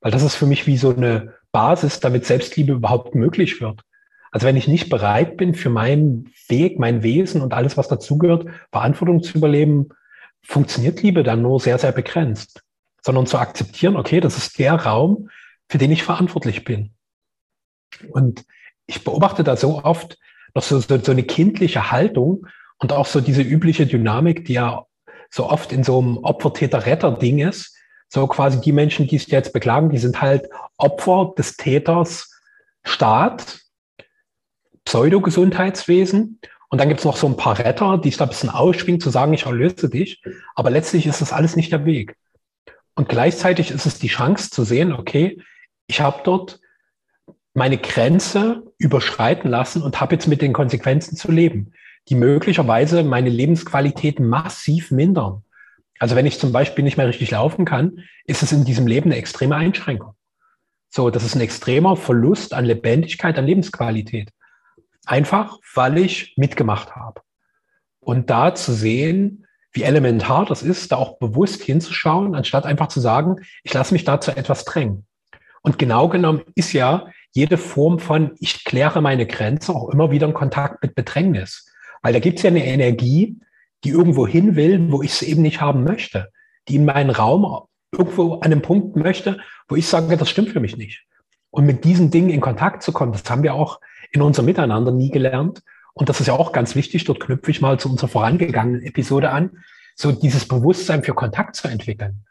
Weil 0.00 0.10
das 0.10 0.22
ist 0.22 0.36
für 0.36 0.46
mich 0.46 0.66
wie 0.66 0.78
so 0.78 0.94
eine 0.94 1.34
Basis, 1.52 2.00
damit 2.00 2.24
Selbstliebe 2.24 2.72
überhaupt 2.72 3.14
möglich 3.14 3.60
wird. 3.60 3.82
Also 4.30 4.46
wenn 4.46 4.56
ich 4.56 4.68
nicht 4.68 4.88
bereit 4.88 5.36
bin, 5.36 5.54
für 5.54 5.70
meinen 5.70 6.32
Weg, 6.48 6.78
mein 6.78 7.02
Wesen 7.02 7.42
und 7.42 7.52
alles, 7.52 7.76
was 7.76 7.88
dazugehört, 7.88 8.46
Verantwortung 8.72 9.22
zu 9.22 9.36
überleben, 9.36 9.90
funktioniert 10.40 11.02
Liebe 11.02 11.22
dann 11.22 11.42
nur 11.42 11.60
sehr, 11.60 11.76
sehr 11.76 11.92
begrenzt. 11.92 12.62
Sondern 13.02 13.26
zu 13.26 13.38
akzeptieren, 13.38 13.96
okay, 13.96 14.20
das 14.20 14.36
ist 14.36 14.58
der 14.58 14.74
Raum, 14.74 15.30
für 15.68 15.78
den 15.78 15.92
ich 15.92 16.02
verantwortlich 16.02 16.64
bin. 16.64 16.92
Und 18.10 18.44
ich 18.86 19.04
beobachte 19.04 19.44
da 19.44 19.56
so 19.56 19.82
oft 19.84 20.18
noch 20.54 20.62
so, 20.62 20.80
so, 20.80 20.98
so 20.98 21.12
eine 21.12 21.22
kindliche 21.22 21.90
Haltung 21.90 22.46
und 22.78 22.92
auch 22.92 23.06
so 23.06 23.20
diese 23.20 23.42
übliche 23.42 23.86
Dynamik, 23.86 24.44
die 24.44 24.54
ja 24.54 24.84
so 25.30 25.48
oft 25.48 25.72
in 25.72 25.84
so 25.84 25.98
einem 25.98 26.18
Opfer-Täter-Retter-Ding 26.18 27.38
ist. 27.38 27.76
So 28.08 28.26
quasi 28.26 28.60
die 28.60 28.72
Menschen, 28.72 29.06
die 29.06 29.18
sich 29.18 29.28
jetzt 29.28 29.52
beklagen, 29.52 29.90
die 29.90 29.98
sind 29.98 30.20
halt 30.20 30.48
Opfer 30.76 31.32
des 31.38 31.56
Täters 31.56 32.40
Staat 32.82 33.60
Pseudogesundheitswesen. 34.84 36.40
Und 36.68 36.80
dann 36.80 36.88
gibt 36.88 37.00
es 37.00 37.04
noch 37.04 37.16
so 37.16 37.26
ein 37.28 37.36
paar 37.36 37.58
Retter, 37.58 37.98
die 37.98 38.08
sich 38.08 38.16
da 38.16 38.24
ein 38.24 38.30
bisschen 38.30 38.50
ausschwingen, 38.50 39.00
zu 39.00 39.10
sagen, 39.10 39.32
ich 39.32 39.46
erlöse 39.46 39.88
dich. 39.88 40.22
Aber 40.54 40.70
letztlich 40.70 41.06
ist 41.06 41.20
das 41.20 41.32
alles 41.32 41.54
nicht 41.54 41.70
der 41.70 41.84
Weg. 41.84 42.16
Und 43.00 43.08
gleichzeitig 43.08 43.70
ist 43.70 43.86
es 43.86 43.98
die 43.98 44.08
Chance 44.08 44.50
zu 44.50 44.62
sehen, 44.62 44.92
okay, 44.92 45.42
ich 45.86 46.02
habe 46.02 46.20
dort 46.22 46.60
meine 47.54 47.78
Grenze 47.78 48.62
überschreiten 48.76 49.50
lassen 49.50 49.80
und 49.80 50.02
habe 50.02 50.14
jetzt 50.14 50.26
mit 50.26 50.42
den 50.42 50.52
Konsequenzen 50.52 51.16
zu 51.16 51.32
leben, 51.32 51.72
die 52.10 52.14
möglicherweise 52.14 53.02
meine 53.02 53.30
Lebensqualität 53.30 54.20
massiv 54.20 54.90
mindern. 54.90 55.44
Also 55.98 56.14
wenn 56.14 56.26
ich 56.26 56.38
zum 56.38 56.52
Beispiel 56.52 56.84
nicht 56.84 56.98
mehr 56.98 57.08
richtig 57.08 57.30
laufen 57.30 57.64
kann, 57.64 58.04
ist 58.26 58.42
es 58.42 58.52
in 58.52 58.66
diesem 58.66 58.86
Leben 58.86 59.10
eine 59.10 59.18
extreme 59.18 59.56
Einschränkung. 59.56 60.12
So, 60.90 61.08
das 61.08 61.24
ist 61.24 61.34
ein 61.34 61.40
extremer 61.40 61.96
Verlust 61.96 62.52
an 62.52 62.66
Lebendigkeit, 62.66 63.38
an 63.38 63.46
Lebensqualität. 63.46 64.28
Einfach, 65.06 65.56
weil 65.74 65.96
ich 65.96 66.34
mitgemacht 66.36 66.94
habe. 66.96 67.22
Und 67.98 68.28
da 68.28 68.54
zu 68.54 68.74
sehen, 68.74 69.46
wie 69.72 69.82
elementar 69.82 70.46
das 70.46 70.62
ist, 70.62 70.92
da 70.92 70.96
auch 70.96 71.18
bewusst 71.18 71.62
hinzuschauen, 71.62 72.34
anstatt 72.34 72.66
einfach 72.66 72.88
zu 72.88 73.00
sagen, 73.00 73.36
ich 73.62 73.72
lasse 73.72 73.94
mich 73.94 74.04
dazu 74.04 74.32
etwas 74.32 74.64
drängen. 74.64 75.06
Und 75.62 75.78
genau 75.78 76.08
genommen 76.08 76.42
ist 76.54 76.72
ja 76.72 77.06
jede 77.32 77.58
Form 77.58 77.98
von, 77.98 78.32
ich 78.40 78.64
kläre 78.64 79.00
meine 79.00 79.26
Grenze 79.26 79.74
auch 79.74 79.90
immer 79.90 80.10
wieder 80.10 80.26
in 80.26 80.34
Kontakt 80.34 80.82
mit 80.82 80.94
Bedrängnis. 80.94 81.70
Weil 82.02 82.12
da 82.12 82.18
gibt 82.18 82.38
es 82.38 82.42
ja 82.42 82.50
eine 82.50 82.64
Energie, 82.64 83.38
die 83.84 83.90
irgendwo 83.90 84.26
hin 84.26 84.56
will, 84.56 84.90
wo 84.90 85.02
ich 85.02 85.12
es 85.12 85.22
eben 85.22 85.42
nicht 85.42 85.60
haben 85.60 85.84
möchte, 85.84 86.30
die 86.68 86.76
in 86.76 86.84
meinen 86.84 87.10
Raum 87.10 87.66
irgendwo 87.92 88.34
an 88.34 88.44
einem 88.44 88.62
Punkt 88.62 88.96
möchte, 88.96 89.38
wo 89.68 89.76
ich 89.76 89.86
sage, 89.86 90.16
das 90.16 90.30
stimmt 90.30 90.50
für 90.50 90.60
mich 90.60 90.76
nicht. 90.76 91.04
Und 91.50 91.66
mit 91.66 91.84
diesen 91.84 92.10
Dingen 92.10 92.30
in 92.30 92.40
Kontakt 92.40 92.82
zu 92.82 92.92
kommen, 92.92 93.12
das 93.12 93.28
haben 93.28 93.42
wir 93.42 93.54
auch 93.54 93.80
in 94.12 94.22
unserem 94.22 94.46
Miteinander 94.46 94.92
nie 94.92 95.10
gelernt. 95.10 95.62
Und 95.94 96.08
das 96.08 96.20
ist 96.20 96.26
ja 96.26 96.34
auch 96.34 96.52
ganz 96.52 96.74
wichtig, 96.74 97.04
dort 97.04 97.20
knüpfe 97.20 97.50
ich 97.50 97.60
mal 97.60 97.78
zu 97.78 97.90
unserer 97.90 98.08
vorangegangenen 98.08 98.82
Episode 98.82 99.30
an, 99.30 99.62
so 99.96 100.12
dieses 100.12 100.46
Bewusstsein 100.46 101.02
für 101.02 101.14
Kontakt 101.14 101.56
zu 101.56 101.68
entwickeln. 101.68 102.24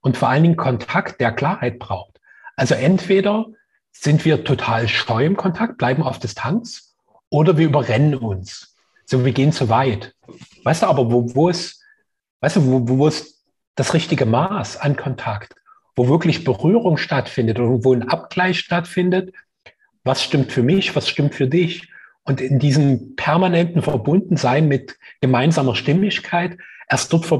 Und 0.00 0.16
vor 0.16 0.28
allen 0.28 0.42
Dingen 0.42 0.56
Kontakt, 0.56 1.20
der 1.20 1.32
Klarheit 1.32 1.78
braucht. 1.78 2.20
Also 2.56 2.74
entweder 2.74 3.46
sind 3.92 4.24
wir 4.24 4.44
total 4.44 4.88
scheu 4.88 5.24
im 5.24 5.36
Kontakt, 5.36 5.78
bleiben 5.78 6.02
auf 6.02 6.18
Distanz, 6.18 6.94
oder 7.30 7.56
wir 7.56 7.66
überrennen 7.66 8.14
uns. 8.14 8.76
So, 9.06 9.24
wir 9.24 9.32
gehen 9.32 9.52
zu 9.52 9.68
weit. 9.68 10.14
Weißt 10.62 10.82
du 10.82 10.86
aber, 10.86 11.10
wo, 11.10 11.34
wo 11.34 11.48
ist, 11.48 11.82
weißt 12.40 12.56
du, 12.56 12.66
wo, 12.66 12.88
wo 12.88 13.08
ist 13.08 13.44
das 13.74 13.94
richtige 13.94 14.26
Maß 14.26 14.76
an 14.76 14.96
Kontakt? 14.96 15.54
Wo 15.96 16.08
wirklich 16.08 16.44
Berührung 16.44 16.96
stattfindet 16.96 17.58
und 17.58 17.84
wo 17.84 17.92
ein 17.92 18.08
Abgleich 18.08 18.60
stattfindet? 18.60 19.34
Was 20.04 20.22
stimmt 20.22 20.52
für 20.52 20.62
mich? 20.62 20.94
Was 20.96 21.08
stimmt 21.08 21.34
für 21.34 21.46
dich? 21.48 21.88
Und 22.24 22.40
in 22.40 22.58
diesem 22.58 23.16
permanenten 23.16 23.82
Verbundensein 23.82 24.66
mit 24.66 24.98
gemeinsamer 25.20 25.74
Stimmigkeit, 25.74 26.56
erst 26.88 27.12
dort 27.12 27.30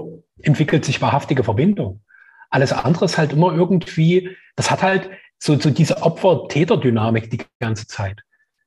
entwickelt 0.43 0.85
sich 0.85 1.01
wahrhaftige 1.01 1.43
Verbindung. 1.43 2.03
Alles 2.51 2.73
andere 2.73 3.07
ist 3.07 3.19
halt 3.19 3.33
immer 3.33 3.53
irgendwie, 3.53 4.37
das 4.57 4.71
hat 4.71 4.83
halt 4.83 5.11
so, 5.39 5.59
so 5.59 5.71
diese 5.71 6.03
Opfer-Täter-Dynamik 6.03 7.31
die 7.31 7.41
ganze 7.61 7.87
Zeit. 7.87 8.23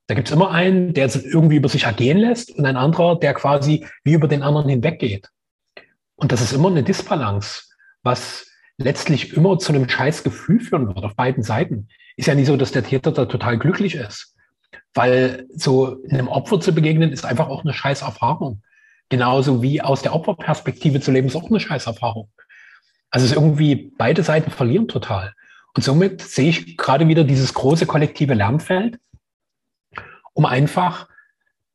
Da 0.08 0.14
gibt's 0.14 0.30
immer 0.30 0.50
einen, 0.50 0.94
der 0.94 1.08
irgendwie 1.14 1.56
über 1.56 1.68
sich 1.68 1.84
ergehen 1.84 2.18
lässt 2.18 2.50
und 2.56 2.64
ein 2.64 2.76
anderer, 2.76 3.18
der 3.18 3.34
quasi 3.34 3.86
wie 4.04 4.14
über 4.14 4.26
den 4.26 4.42
anderen 4.42 4.68
hinweggeht. 4.68 5.28
Und 6.16 6.32
das 6.32 6.40
ist 6.40 6.52
immer 6.52 6.68
eine 6.68 6.82
Disbalance, 6.82 7.64
was 8.02 8.46
letztlich 8.78 9.34
immer 9.34 9.58
zu 9.58 9.72
einem 9.72 9.88
scheiß 9.88 10.24
Gefühl 10.24 10.60
führen 10.60 10.88
wird 10.88 11.04
auf 11.04 11.14
beiden 11.14 11.42
Seiten. 11.42 11.88
Ist 12.16 12.26
ja 12.26 12.34
nicht 12.34 12.46
so, 12.46 12.56
dass 12.56 12.72
der 12.72 12.84
Täter 12.84 13.12
da 13.12 13.26
total 13.26 13.58
glücklich 13.58 13.94
ist. 13.94 14.34
Weil 14.94 15.46
so 15.54 16.02
einem 16.10 16.28
Opfer 16.28 16.60
zu 16.60 16.72
begegnen, 16.72 17.12
ist 17.12 17.24
einfach 17.24 17.48
auch 17.48 17.64
eine 17.64 17.72
scheiß 17.72 18.02
Erfahrung. 18.02 18.62
Genauso 19.08 19.62
wie 19.62 19.80
aus 19.80 20.02
der 20.02 20.14
Opferperspektive 20.14 21.00
zu 21.00 21.10
leben, 21.10 21.28
ist 21.28 21.36
auch 21.36 21.48
eine 21.48 21.60
scheiß 21.60 21.86
Erfahrung. 21.86 22.28
Also 23.10 23.24
es 23.24 23.32
ist 23.32 23.36
irgendwie, 23.36 23.92
beide 23.96 24.22
Seiten 24.22 24.50
verlieren 24.50 24.88
total. 24.88 25.32
Und 25.74 25.82
somit 25.82 26.20
sehe 26.22 26.50
ich 26.50 26.76
gerade 26.76 27.08
wieder 27.08 27.24
dieses 27.24 27.54
große 27.54 27.86
kollektive 27.86 28.34
Lernfeld, 28.34 28.98
um 30.34 30.44
einfach 30.44 31.08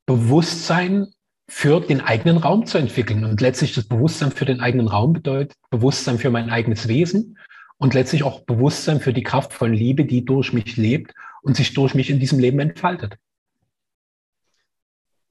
Bewusstsein 0.06 1.08
für 1.48 1.82
den 1.82 2.02
eigenen 2.02 2.38
Raum 2.38 2.66
zu 2.66 2.78
entwickeln. 2.78 3.26
Und 3.26 3.42
letztlich 3.42 3.74
das 3.74 3.86
Bewusstsein 3.86 4.32
für 4.32 4.46
den 4.46 4.62
eigenen 4.62 4.88
Raum 4.88 5.14
bedeutet 5.14 5.54
Bewusstsein 5.70 6.18
für 6.20 6.30
mein 6.30 6.50
eigenes 6.50 6.88
Wesen 6.88 7.38
und 7.78 7.94
letztlich 7.94 8.24
auch 8.24 8.42
Bewusstsein 8.42 9.00
für 9.00 9.14
die 9.14 9.24
Kraft 9.24 9.54
von 9.54 9.74
Liebe, 9.74 10.06
die 10.06 10.24
durch 10.24 10.54
mich 10.54 10.78
lebt 10.78 11.14
und 11.44 11.56
sich 11.56 11.74
durch 11.74 11.94
mich 11.94 12.10
in 12.10 12.20
diesem 12.20 12.40
Leben 12.40 12.60
entfaltet. 12.60 13.18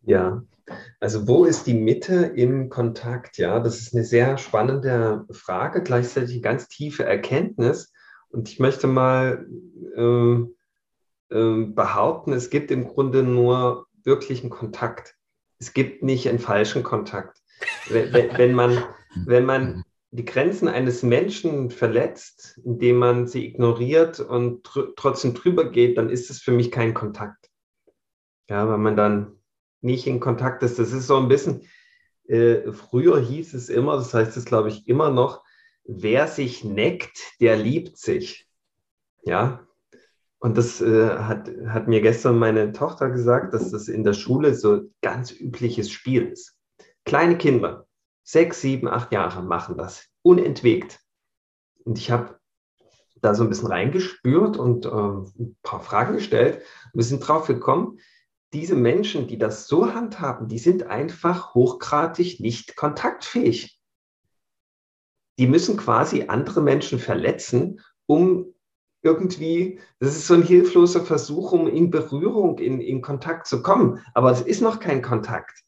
Ja, 0.03 0.43
also 1.01 1.27
wo 1.27 1.45
ist 1.45 1.67
die 1.67 1.75
Mitte 1.75 2.33
im 2.37 2.69
Kontakt? 2.69 3.39
Ja, 3.39 3.61
das 3.61 3.81
ist 3.81 3.95
eine 3.95 4.05
sehr 4.05 4.39
spannende 4.39 5.25
Frage, 5.31 5.83
gleichzeitig 5.83 6.35
eine 6.35 6.43
ganz 6.43 6.69
tiefe 6.69 7.05
Erkenntnis. 7.05 7.93
Und 8.29 8.49
ich 8.49 8.59
möchte 8.59 8.87
mal 8.87 9.47
äh, 9.97 11.37
äh, 11.37 11.65
behaupten, 11.67 12.33
es 12.33 12.51
gibt 12.51 12.71
im 12.71 12.87
Grunde 12.87 13.23
nur 13.23 13.87
wirklichen 14.05 14.51
Kontakt. 14.51 15.17
Es 15.59 15.73
gibt 15.73 16.03
nicht 16.03 16.29
einen 16.29 16.39
falschen 16.39 16.83
Kontakt. 16.83 17.39
Wenn, 17.89 18.13
wenn, 18.13 18.55
man, 18.55 18.83
wenn 19.27 19.45
man 19.45 19.85
die 20.13 20.27
Grenzen 20.27 20.69
eines 20.69 21.03
Menschen 21.03 21.71
verletzt, 21.71 22.61
indem 22.65 22.97
man 22.97 23.27
sie 23.27 23.47
ignoriert 23.47 24.21
und 24.21 24.63
tr 24.63 24.95
trotzdem 24.95 25.33
drüber 25.33 25.71
geht, 25.71 25.97
dann 25.97 26.11
ist 26.11 26.31
es 26.31 26.41
für 26.41 26.53
mich 26.53 26.71
kein 26.71 26.93
Kontakt. 26.93 27.51
Ja, 28.49 28.69
weil 28.69 28.79
man 28.79 28.95
dann 28.95 29.39
nicht 29.81 30.07
in 30.07 30.21
Kontakt 30.21 30.63
ist. 30.63 30.79
Das 30.79 30.93
ist 30.93 31.07
so 31.07 31.17
ein 31.17 31.29
bisschen, 31.29 31.67
äh, 32.29 32.73
früher 32.73 33.19
hieß 33.19 33.55
es 33.55 33.71
immer, 33.71 33.97
das 33.97 34.13
heißt 34.13 34.37
es 34.37 34.45
glaube 34.45 34.69
ich 34.69 34.87
immer 34.87 35.11
noch, 35.11 35.43
wer 35.85 36.29
sich 36.29 36.63
neckt, 36.63 37.19
der 37.41 37.57
liebt 37.57 37.97
sich. 37.97 38.47
Ja, 39.25 39.67
und 40.41 40.59
das 40.59 40.83
äh, 40.83 41.09
hat, 41.09 41.51
hat 41.69 41.89
mir 41.89 42.03
gestern 42.03 42.39
meine 42.39 42.73
Tochter 42.73 43.09
gesagt, 43.09 43.55
dass 43.55 43.71
das 43.71 43.89
in 43.89 44.05
der 44.05 44.13
Schule 44.13 44.55
so 44.55 44.83
ganz 45.01 45.33
übliches 45.33 45.91
Spiel 45.91 46.27
ist. 46.27 46.59
Kleine 47.05 47.39
Kinder, 47.39 47.87
sechs, 48.23 48.61
sieben, 48.61 48.89
acht 48.89 49.13
Jahre 49.13 49.43
machen 49.43 49.77
das 49.77 50.09
unentwegt. 50.23 51.01
Und 51.85 51.99
ich 51.99 52.11
habe 52.11 52.39
da 53.21 53.35
so 53.35 53.45
ein 53.45 53.49
bisschen 53.49 53.69
reingespürt 53.69 54.57
und 54.57 54.85
äh, 54.85 54.89
ein 54.89 55.57
paar 55.63 55.81
Fragen 55.81 56.15
gestellt. 56.15 56.63
Wir 56.93 57.05
sind 57.05 57.21
drauf 57.21 57.47
gekommen, 57.47 57.99
diese 58.53 58.75
Menschen, 58.75 59.29
die 59.29 59.39
das 59.39 59.67
so 59.67 59.95
handhaben, 59.95 60.49
die 60.49 60.59
sind 60.59 60.85
einfach 60.85 61.55
hochgradig 61.55 62.41
nicht 62.41 62.77
kontaktfähig. 62.77 63.81
Die 65.39 65.47
müssen 65.47 65.77
quasi 65.77 66.25
andere 66.29 66.61
Menschen 66.61 66.99
verletzen, 66.99 67.81
um 68.07 68.55
irgendwie, 69.03 69.81
das 69.99 70.17
ist 70.17 70.27
so 70.27 70.35
ein 70.35 70.43
hilfloser 70.43 71.05
Versuch, 71.05 71.53
um 71.53 71.67
in 71.67 71.91
Berührung, 71.91 72.59
in, 72.59 72.81
in 72.81 73.01
Kontakt 73.01 73.47
zu 73.47 73.63
kommen. 73.63 74.01
Aber 74.15 74.31
es 74.31 74.43
ist 74.43 74.61
noch 74.61 74.79
kein 74.79 75.03
Kontakt. 75.03 75.63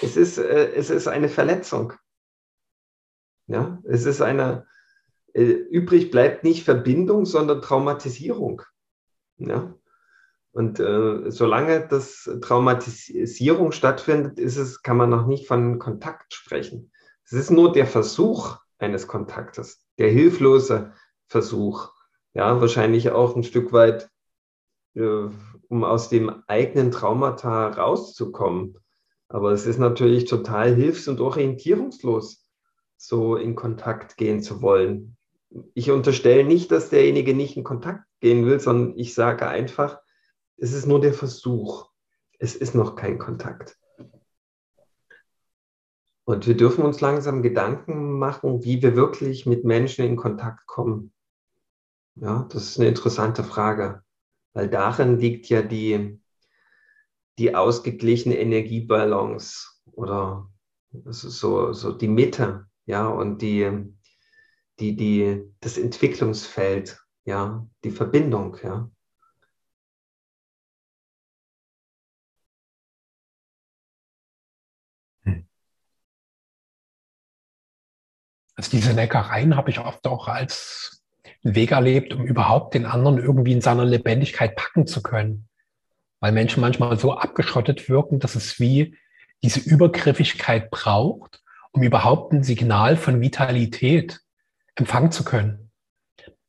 Es 0.00 0.16
ist, 0.16 0.38
äh, 0.38 0.72
es 0.74 0.90
ist 0.90 1.08
eine 1.08 1.28
Verletzung. 1.28 1.92
Ja, 3.46 3.80
es 3.84 4.04
ist 4.06 4.20
eine, 4.20 4.66
äh, 5.32 5.42
übrig 5.42 6.10
bleibt 6.10 6.44
nicht 6.44 6.64
Verbindung, 6.64 7.24
sondern 7.26 7.62
Traumatisierung. 7.62 8.62
Ja? 9.38 9.74
Und 10.52 10.80
äh, 10.80 11.30
solange 11.30 11.86
das 11.86 12.30
Traumatisierung 12.40 13.72
stattfindet, 13.72 14.38
ist 14.38 14.56
es, 14.56 14.82
kann 14.82 14.96
man 14.96 15.10
noch 15.10 15.26
nicht 15.26 15.46
von 15.46 15.78
Kontakt 15.78 16.32
sprechen. 16.32 16.90
Es 17.24 17.32
ist 17.32 17.50
nur 17.50 17.72
der 17.72 17.86
Versuch 17.86 18.56
eines 18.78 19.06
Kontaktes, 19.06 19.84
der 19.98 20.10
hilflose 20.10 20.92
Versuch. 21.26 21.92
Ja, 22.34 22.60
wahrscheinlich 22.60 23.10
auch 23.10 23.36
ein 23.36 23.44
Stück 23.44 23.72
weit, 23.72 24.10
äh, 24.94 25.28
um 25.68 25.84
aus 25.84 26.08
dem 26.08 26.42
eigenen 26.46 26.90
Traumata 26.90 27.68
rauszukommen. 27.68 28.78
Aber 29.28 29.52
es 29.52 29.66
ist 29.66 29.78
natürlich 29.78 30.26
total 30.26 30.74
hilfs- 30.74 31.08
und 31.08 31.20
orientierungslos, 31.20 32.46
so 32.96 33.36
in 33.36 33.54
Kontakt 33.54 34.16
gehen 34.16 34.40
zu 34.40 34.62
wollen 34.62 35.16
ich 35.74 35.90
unterstelle 35.90 36.44
nicht, 36.44 36.70
dass 36.70 36.90
derjenige 36.90 37.34
nicht 37.34 37.56
in 37.56 37.64
Kontakt 37.64 38.04
gehen 38.20 38.46
will, 38.46 38.60
sondern 38.60 38.98
ich 38.98 39.14
sage 39.14 39.46
einfach, 39.48 39.98
es 40.56 40.72
ist 40.72 40.86
nur 40.86 41.00
der 41.00 41.14
Versuch. 41.14 41.90
Es 42.38 42.54
ist 42.54 42.74
noch 42.74 42.96
kein 42.96 43.18
Kontakt. 43.18 43.78
Und 46.24 46.46
wir 46.46 46.56
dürfen 46.56 46.84
uns 46.84 47.00
langsam 47.00 47.42
Gedanken 47.42 48.18
machen, 48.18 48.64
wie 48.64 48.82
wir 48.82 48.96
wirklich 48.96 49.46
mit 49.46 49.64
Menschen 49.64 50.04
in 50.04 50.16
Kontakt 50.16 50.66
kommen. 50.66 51.12
Ja, 52.16 52.46
das 52.50 52.70
ist 52.70 52.78
eine 52.78 52.88
interessante 52.88 53.44
Frage, 53.44 54.02
weil 54.52 54.68
darin 54.68 55.18
liegt 55.18 55.48
ja 55.48 55.62
die, 55.62 56.20
die 57.38 57.54
ausgeglichene 57.54 58.38
Energiebalance 58.38 59.68
oder 59.92 60.48
so, 61.04 61.72
so 61.72 61.92
die 61.92 62.08
Mitte, 62.08 62.66
ja, 62.86 63.06
und 63.06 63.42
die, 63.42 63.70
die, 64.80 64.96
die, 64.96 65.42
das 65.60 65.78
Entwicklungsfeld, 65.78 66.98
ja, 67.24 67.66
die 67.84 67.90
Verbindung, 67.90 68.56
ja. 68.62 68.90
Hm. 75.24 75.46
Also 78.54 78.70
diese 78.70 78.94
Neckereien 78.94 79.56
habe 79.56 79.70
ich 79.70 79.80
oft 79.80 80.06
auch 80.06 80.28
als 80.28 81.04
Weg 81.42 81.72
erlebt, 81.72 82.14
um 82.14 82.24
überhaupt 82.24 82.74
den 82.74 82.86
anderen 82.86 83.18
irgendwie 83.18 83.52
in 83.52 83.60
seiner 83.60 83.84
Lebendigkeit 83.84 84.56
packen 84.56 84.86
zu 84.86 85.02
können. 85.02 85.45
Weil 86.26 86.32
Menschen 86.32 86.60
manchmal 86.60 86.98
so 86.98 87.12
abgeschottet 87.12 87.88
wirken, 87.88 88.18
dass 88.18 88.34
es 88.34 88.58
wie 88.58 88.96
diese 89.44 89.60
Übergriffigkeit 89.60 90.72
braucht, 90.72 91.40
um 91.70 91.84
überhaupt 91.84 92.32
ein 92.32 92.42
Signal 92.42 92.96
von 92.96 93.20
Vitalität 93.20 94.18
empfangen 94.74 95.12
zu 95.12 95.22
können. 95.22 95.70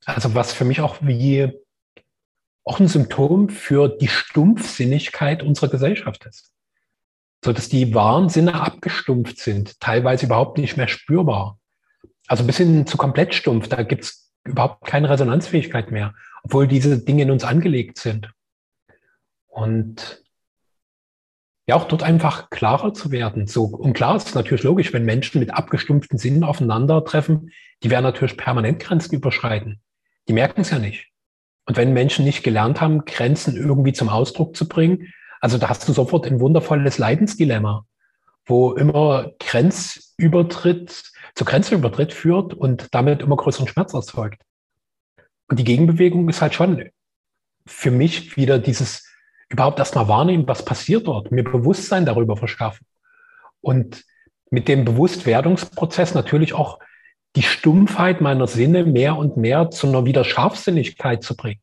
Also 0.03 0.33
was 0.33 0.51
für 0.51 0.65
mich 0.65 0.81
auch 0.81 0.97
wie 1.01 1.51
auch 2.63 2.79
ein 2.79 2.87
Symptom 2.87 3.49
für 3.49 3.87
die 3.87 4.07
Stumpfsinnigkeit 4.07 5.43
unserer 5.43 5.69
Gesellschaft 5.69 6.25
ist. 6.25 6.51
So 7.45 7.53
dass 7.53 7.69
die 7.69 7.93
wahren 7.93 8.29
Sinne 8.29 8.59
abgestumpft 8.59 9.37
sind, 9.37 9.79
teilweise 9.79 10.25
überhaupt 10.25 10.57
nicht 10.57 10.75
mehr 10.75 10.87
spürbar. 10.87 11.59
Also 12.25 12.43
bis 12.45 12.57
hin 12.57 12.87
zu 12.87 12.97
komplett 12.97 13.35
stumpf, 13.35 13.67
da 13.67 13.83
gibt 13.83 14.05
es 14.05 14.31
überhaupt 14.43 14.87
keine 14.87 15.07
Resonanzfähigkeit 15.11 15.91
mehr, 15.91 16.15
obwohl 16.41 16.67
diese 16.67 16.97
Dinge 16.97 17.21
in 17.21 17.29
uns 17.29 17.43
angelegt 17.43 17.99
sind. 17.99 18.31
Und 19.57 20.23
ja, 21.67 21.75
auch 21.75 21.85
dort 21.85 22.03
einfach 22.03 22.51
klarer 22.51 22.93
zu 22.93 23.11
werden. 23.11 23.47
So, 23.47 23.63
und 23.63 23.93
klar 23.93 24.15
ist 24.15 24.35
natürlich 24.35 24.63
logisch, 24.63 24.93
wenn 24.93 25.03
Menschen 25.03 25.39
mit 25.39 25.49
abgestumpften 25.49 26.19
Sinnen 26.19 26.43
aufeinandertreffen, 26.43 27.49
die 27.81 27.89
werden 27.89 28.03
natürlich 28.03 28.37
permanent 28.37 28.79
Grenzen 28.79 29.15
überschreiten. 29.15 29.81
Die 30.27 30.33
merken 30.33 30.61
es 30.61 30.69
ja 30.69 30.77
nicht. 30.77 31.07
Und 31.65 31.75
wenn 31.75 31.91
Menschen 31.91 32.23
nicht 32.23 32.43
gelernt 32.43 32.81
haben, 32.81 33.03
Grenzen 33.05 33.57
irgendwie 33.57 33.93
zum 33.93 34.09
Ausdruck 34.09 34.55
zu 34.55 34.67
bringen, 34.67 35.11
also 35.41 35.57
da 35.57 35.69
hast 35.69 35.87
du 35.87 35.91
sofort 35.91 36.27
ein 36.27 36.39
wundervolles 36.39 36.99
Leidensdilemma, 36.99 37.83
wo 38.45 38.73
immer 38.73 39.31
Grenzübertritt 39.39 41.11
zu 41.33 41.45
Grenzübertritt 41.45 42.13
führt 42.13 42.53
und 42.53 42.93
damit 42.93 43.23
immer 43.23 43.37
größeren 43.37 43.67
Schmerz 43.67 43.95
erzeugt. 43.95 44.39
Und 45.47 45.57
die 45.57 45.63
Gegenbewegung 45.63 46.29
ist 46.29 46.43
halt 46.43 46.53
schon 46.53 46.91
für 47.65 47.89
mich 47.89 48.37
wieder 48.37 48.59
dieses 48.59 49.06
überhaupt 49.49 49.79
erstmal 49.79 50.07
wahrnehmen, 50.07 50.47
was 50.47 50.63
passiert 50.65 51.07
dort, 51.07 51.31
mir 51.31 51.43
Bewusstsein 51.43 52.05
darüber 52.05 52.37
verschaffen. 52.37 52.85
Und 53.61 54.03
mit 54.49 54.67
dem 54.67 54.85
Bewusstwerdungsprozess 54.85 56.13
natürlich 56.13 56.53
auch 56.53 56.79
die 57.35 57.43
Stumpfheit 57.43 58.21
meiner 58.21 58.47
Sinne 58.47 58.85
mehr 58.85 59.17
und 59.17 59.37
mehr 59.37 59.69
zu 59.69 59.87
einer 59.87 60.05
wieder 60.05 60.23
Scharfsinnigkeit 60.23 61.23
zu 61.23 61.35
bringen. 61.35 61.61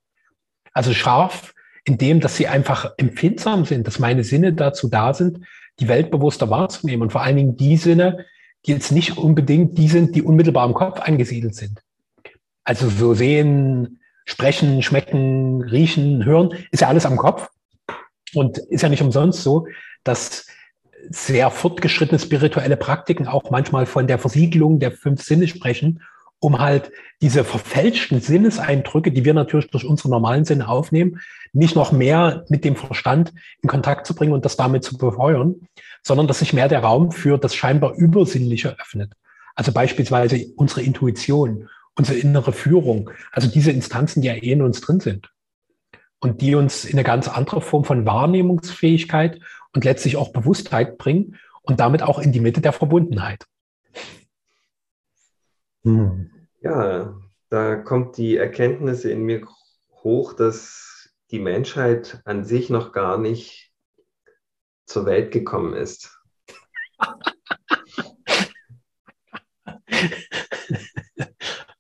Also 0.73 0.93
scharf 0.93 1.55
in 1.85 1.99
dem, 1.99 2.21
dass 2.21 2.37
sie 2.37 2.49
einfach 2.49 2.93
empfindsam 2.97 3.65
sind, 3.65 3.87
dass 3.87 3.99
meine 3.99 4.25
Sinne 4.25 4.53
dazu 4.53 4.89
da 4.89 5.15
sind, 5.15 5.41
die 5.81 5.89
Welt 5.89 6.11
bewusster 6.11 6.51
wahrzunehmen 6.51 7.03
und 7.03 7.13
vor 7.13 7.23
allen 7.23 7.37
Dingen 7.37 7.57
die 7.57 7.77
Sinne, 7.77 8.25
die 8.65 8.73
jetzt 8.73 8.93
nicht 8.93 9.19
unbedingt 9.19 9.77
die 9.77 9.89
sind, 9.89 10.15
die 10.15 10.23
unmittelbar 10.23 10.67
im 10.67 10.75
Kopf 10.75 11.01
angesiedelt 11.01 11.55
sind. 11.55 11.81
Also 12.65 12.89
so 12.89 13.15
sehen, 13.15 14.01
sprechen, 14.25 14.83
schmecken, 14.83 15.63
riechen, 15.63 16.25
hören, 16.25 16.51
ist 16.71 16.81
ja 16.81 16.89
alles 16.89 17.05
am 17.05 17.17
Kopf. 17.17 17.49
Und 18.35 18.59
ist 18.59 18.83
ja 18.83 18.89
nicht 18.89 19.03
umsonst 19.03 19.43
so, 19.43 19.67
dass 20.03 20.47
sehr 21.11 21.51
fortgeschrittene 21.51 22.19
spirituelle 22.19 22.77
Praktiken 22.77 23.27
auch 23.27 23.51
manchmal 23.51 23.87
von 23.87 24.07
der 24.07 24.19
Versiegelung 24.19 24.79
der 24.79 24.93
fünf 24.93 25.23
Sinne 25.23 25.49
sprechen, 25.49 26.03
um 26.39 26.61
halt 26.61 26.91
diese 27.23 27.45
verfälschten 27.45 28.21
Sinneseindrücke, 28.21 29.13
die 29.13 29.25
wir 29.25 29.35
natürlich 29.35 29.71
durch 29.71 29.85
unsere 29.85 30.11
normalen 30.11 30.45
Sinne 30.45 30.69
aufnehmen, 30.69 31.21
nicht 31.53 31.77
noch 31.77 31.93
mehr 31.93 32.45
mit 32.49 32.65
dem 32.65 32.77
Verstand 32.77 33.33
in 33.63 33.69
Kontakt 33.69 34.07
zu 34.07 34.15
bringen 34.15 34.33
und 34.33 34.45
das 34.45 34.57
damit 34.57 34.85
zu 34.85 34.99
befeuern, 34.99 35.69
sondern 36.03 36.27
dass 36.27 36.41
sich 36.41 36.53
mehr 36.53 36.69
der 36.69 36.81
Raum 36.81 37.13
für 37.13 37.39
das 37.39 37.55
scheinbar 37.55 37.95
Übersinnliche 37.95 38.77
öffnet. 38.79 39.13
Also 39.55 39.73
beispielsweise 39.73 40.47
unsere 40.57 40.83
Intuition, 40.83 41.69
unsere 41.97 42.19
innere 42.19 42.53
Führung, 42.53 43.11
also 43.33 43.49
diese 43.49 43.71
Instanzen, 43.71 44.21
die 44.21 44.29
ja 44.29 44.35
eh 44.35 44.53
in 44.53 44.63
uns 44.63 44.81
drin 44.81 45.01
sind 45.01 45.34
und 46.25 46.41
die 46.41 46.55
uns 46.55 46.87
in 46.87 46.95
eine 46.95 47.05
ganz 47.05 47.29
andere 47.29 47.61
Form 47.61 47.85
von 47.85 48.07
Wahrnehmungsfähigkeit 48.07 49.41
und 49.75 49.85
letztlich 49.85 50.17
auch 50.17 50.33
Bewusstheit 50.33 50.97
bringen 50.97 51.39
und 51.61 51.81
damit 51.81 52.03
auch 52.03 52.19
in 52.19 52.33
die 52.33 52.41
Mitte 52.41 52.63
der 52.63 52.73
Verbundenheit. 52.73 53.45
Hm. 55.83 56.31
Ja, 56.63 57.15
da 57.51 57.77
kommt 57.77 58.17
die 58.17 58.39
Erkenntnis 58.39 59.05
in 59.05 59.25
mir 59.25 59.47
hoch, 60.03 60.33
dass 60.33 61.11
die 61.31 61.41
Menschheit 61.41 62.23
an 62.25 62.43
sich 62.43 62.71
noch 62.71 62.93
gar 62.93 63.19
nicht 63.19 63.71
zur 64.87 65.05
Welt 65.05 65.31
gekommen 65.31 65.75
ist. 65.75 66.19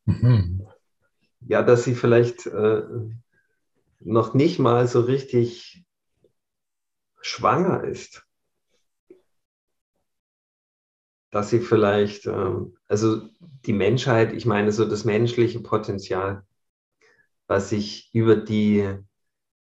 Mhm. 0.06 0.66
Ja, 1.40 1.62
dass 1.62 1.84
sie 1.84 1.94
vielleicht 1.94 2.46
äh, 2.46 2.82
noch 4.04 4.34
nicht 4.34 4.58
mal 4.58 4.86
so 4.86 5.00
richtig 5.00 5.84
schwanger 7.20 7.84
ist. 7.84 8.26
Dass 11.30 11.50
sie 11.50 11.60
vielleicht, 11.60 12.26
ähm, 12.26 12.76
also 12.86 13.28
die 13.40 13.72
Menschheit, 13.72 14.32
ich 14.32 14.46
meine 14.46 14.70
so 14.72 14.84
das 14.84 15.04
menschliche 15.04 15.60
Potenzial, 15.60 16.46
was 17.46 17.70
sich 17.70 18.14
über 18.14 18.36
die, 18.36 18.98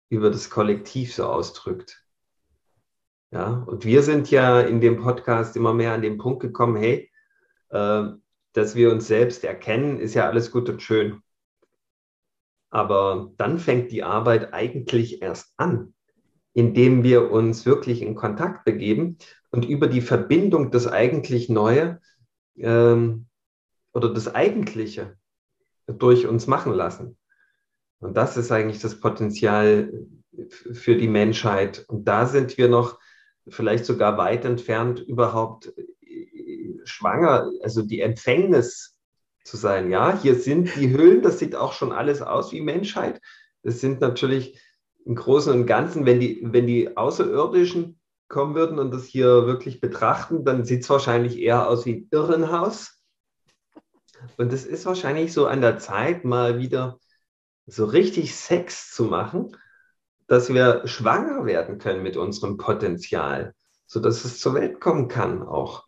über 0.09 0.29
das 0.29 0.49
Kollektiv 0.49 1.13
so 1.13 1.25
ausdrückt. 1.25 2.03
Ja, 3.31 3.63
und 3.67 3.83
wir 3.83 4.03
sind 4.03 4.31
ja 4.31 4.61
in 4.61 4.79
dem 4.79 5.01
Podcast 5.01 5.57
immer 5.57 5.73
mehr 5.73 5.93
an 5.93 6.01
den 6.01 6.17
Punkt 6.17 6.41
gekommen, 6.41 6.77
hey, 6.77 7.11
äh, 7.69 8.05
dass 8.53 8.75
wir 8.75 8.91
uns 8.91 9.07
selbst 9.07 9.43
erkennen, 9.43 9.99
ist 9.99 10.13
ja 10.13 10.29
alles 10.29 10.51
gut 10.51 10.69
und 10.69 10.81
schön. 10.81 11.21
Aber 12.77 13.31
dann 13.37 13.57
fängt 13.57 13.91
die 13.91 14.03
Arbeit 14.03 14.53
eigentlich 14.53 15.23
erst 15.23 15.51
an, 15.57 15.95
indem 16.53 17.01
wir 17.01 17.31
uns 17.31 17.65
wirklich 17.65 18.03
in 18.03 18.13
Kontakt 18.13 18.65
begeben 18.65 19.17
und 19.49 19.65
über 19.65 19.87
die 19.87 19.99
Verbindung 19.99 20.69
das 20.69 20.85
eigentlich 20.85 21.49
Neue 21.49 21.99
ähm, 22.55 23.25
oder 23.95 24.13
das 24.13 24.35
Eigentliche 24.35 25.17
durch 25.87 26.27
uns 26.27 26.45
machen 26.45 26.71
lassen. 26.71 27.17
Und 27.97 28.15
das 28.15 28.37
ist 28.37 28.51
eigentlich 28.51 28.79
das 28.79 28.99
Potenzial 28.99 29.91
für 30.51 30.97
die 30.97 31.07
Menschheit. 31.07 31.83
Und 31.87 32.07
da 32.07 32.27
sind 32.27 32.59
wir 32.59 32.67
noch 32.67 32.99
vielleicht 33.47 33.85
sogar 33.85 34.19
weit 34.19 34.45
entfernt, 34.45 34.99
überhaupt 34.99 35.73
schwanger, 36.83 37.49
also 37.63 37.81
die 37.81 38.01
Empfängnis 38.01 38.96
zu 39.47 39.57
sein. 39.57 39.89
Ja, 39.89 40.17
hier 40.19 40.35
sind 40.35 40.75
die 40.75 40.89
Höhlen, 40.89 41.21
das 41.21 41.39
sieht 41.39 41.55
auch 41.55 41.73
schon 41.73 41.91
alles 41.91 42.21
aus 42.21 42.51
wie 42.51 42.61
Menschheit. 42.61 43.21
Das 43.63 43.79
sind 43.79 44.01
natürlich 44.01 44.61
im 45.05 45.15
Großen 45.15 45.53
und 45.53 45.65
Ganzen, 45.65 46.05
wenn 46.05 46.19
die, 46.19 46.41
wenn 46.43 46.67
die 46.67 46.97
Außerirdischen 46.97 47.99
kommen 48.27 48.55
würden 48.55 48.77
und 48.77 48.93
das 48.93 49.05
hier 49.05 49.47
wirklich 49.47 49.79
betrachten, 49.79 50.43
dann 50.43 50.65
sieht 50.65 50.83
es 50.83 50.89
wahrscheinlich 50.89 51.39
eher 51.39 51.67
aus 51.69 51.85
wie 51.85 51.93
ein 51.93 52.07
Irrenhaus. 52.11 53.01
Und 54.37 54.51
es 54.51 54.65
ist 54.65 54.85
wahrscheinlich 54.85 55.31
so 55.31 55.47
an 55.47 55.61
der 55.61 55.79
Zeit, 55.79 56.25
mal 56.25 56.59
wieder 56.59 56.99
so 57.65 57.85
richtig 57.85 58.35
Sex 58.35 58.91
zu 58.91 59.05
machen, 59.05 59.55
dass 60.27 60.53
wir 60.53 60.85
schwanger 60.85 61.45
werden 61.45 61.77
können 61.77 62.03
mit 62.03 62.17
unserem 62.17 62.57
Potenzial, 62.57 63.53
sodass 63.85 64.25
es 64.25 64.39
zur 64.39 64.55
Welt 64.55 64.81
kommen 64.81 65.07
kann 65.07 65.41
auch. 65.41 65.86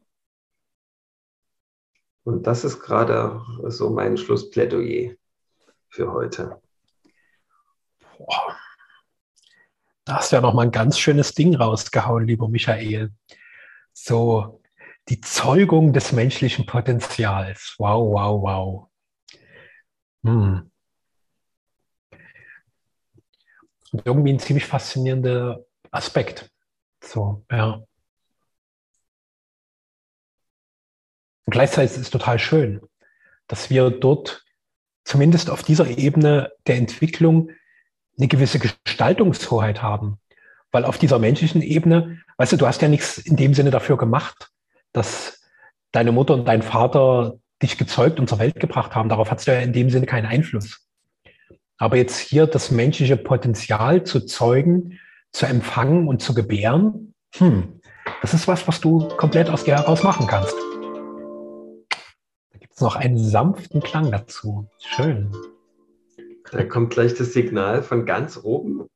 Und 2.24 2.46
das 2.48 2.64
ist 2.64 2.80
gerade 2.80 3.42
so 3.68 3.90
mein 3.90 4.18
Schlussplädoyer 4.18 5.16
für 5.90 6.12
heute. 6.12 6.62
Boah. 8.18 8.56
Da 10.06 10.18
hast 10.18 10.32
du 10.32 10.38
ja 10.38 10.42
nochmal 10.42 10.66
ein 10.66 10.72
ganz 10.72 10.98
schönes 10.98 11.34
Ding 11.34 11.56
rausgehauen, 11.56 12.26
lieber 12.26 12.48
Michael. 12.48 13.14
So, 13.94 14.62
die 15.08 15.22
Zeugung 15.22 15.94
des 15.94 16.12
menschlichen 16.12 16.66
Potenzials. 16.66 17.76
Wow, 17.78 18.12
wow, 18.14 18.42
wow. 18.42 18.90
Hm. 20.24 20.72
Und 23.92 24.06
irgendwie 24.06 24.34
ein 24.34 24.40
ziemlich 24.40 24.66
faszinierender 24.66 25.66
Aspekt. 25.92 26.52
So, 27.04 27.46
ja. 27.52 27.84
Und 31.50 31.54
gleichzeitig 31.54 31.94
ist 31.94 31.98
es 31.98 32.10
total 32.12 32.38
schön, 32.38 32.80
dass 33.48 33.72
wir 33.72 33.90
dort 33.90 34.46
zumindest 35.04 35.50
auf 35.50 35.64
dieser 35.64 35.88
Ebene 35.98 36.52
der 36.68 36.76
Entwicklung 36.76 37.50
eine 38.20 38.28
gewisse 38.28 38.60
Gestaltungshoheit 38.60 39.82
haben. 39.82 40.20
Weil 40.72 40.86
auf 40.86 41.00
dieser 41.00 41.18
menschlichen 41.18 41.64
Ebene, 41.64 42.20
weißt 42.38 42.52
du, 42.52 42.58
du 42.58 42.68
hast 42.68 42.84
ja 42.84 42.88
nichts 42.88 43.18
in 43.18 43.36
dem 43.36 43.56
Sinne 43.56 43.72
dafür 43.72 43.98
gemacht, 43.98 44.52
dass 44.94 45.42
deine 45.92 46.12
Mutter 46.12 46.36
und 46.36 46.48
dein 46.48 46.62
Vater 46.62 47.40
dich 47.64 47.80
gezeugt 47.80 48.20
und 48.20 48.30
zur 48.30 48.38
Welt 48.38 48.60
gebracht 48.60 48.94
haben. 48.94 49.10
Darauf 49.10 49.32
hast 49.32 49.48
du 49.48 49.52
ja 49.52 49.60
in 49.60 49.74
dem 49.74 49.90
Sinne 49.90 50.06
keinen 50.06 50.28
Einfluss. 50.28 50.86
Aber 51.80 51.98
jetzt 51.98 52.20
hier 52.20 52.46
das 52.46 52.70
menschliche 52.70 53.18
Potenzial 53.18 54.04
zu 54.04 54.20
zeugen, 54.20 55.00
zu 55.32 55.48
empfangen 55.48 56.08
und 56.08 56.22
zu 56.22 56.36
gebären, 56.36 57.16
hm, 57.38 57.82
das 58.22 58.36
ist 58.36 58.48
was, 58.48 58.68
was 58.68 58.80
du 58.80 59.08
komplett 59.18 59.50
aus 59.50 59.64
dir 59.64 59.78
heraus 59.78 60.04
machen 60.04 60.28
kannst 60.28 60.56
noch 62.82 62.96
einen 62.96 63.18
sanften 63.18 63.82
Klang 63.82 64.12
dazu. 64.12 64.68
Schön. 64.80 65.36
Da 66.52 66.64
kommt 66.64 66.92
gleich 66.92 67.14
das 67.14 67.34
Signal 67.34 67.84
von 67.84 68.06
ganz 68.06 68.40
oben. 68.42 68.88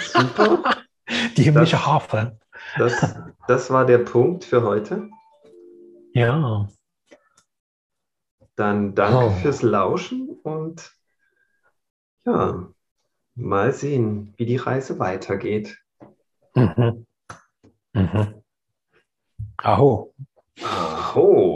Super. 0.00 0.62
Die 1.36 1.42
himmlische 1.42 1.76
das, 1.76 1.86
Harfe. 1.86 2.38
Das, 2.78 3.14
das 3.46 3.70
war 3.70 3.84
der 3.84 3.98
Punkt 3.98 4.44
für 4.44 4.62
heute. 4.62 5.08
Ja. 6.12 6.68
Dann 8.56 8.94
danke 8.94 9.26
oh. 9.26 9.30
fürs 9.30 9.62
Lauschen 9.62 10.30
und 10.42 10.92
ja, 12.24 12.66
Mal 13.38 13.74
sehen, 13.74 14.32
wie 14.38 14.46
die 14.46 14.56
Reise 14.56 14.98
weitergeht. 14.98 15.78
Mhm. 16.54 17.06
Mhm. 17.92 18.42
Aho. 19.58 20.14
Aho. 20.62 21.55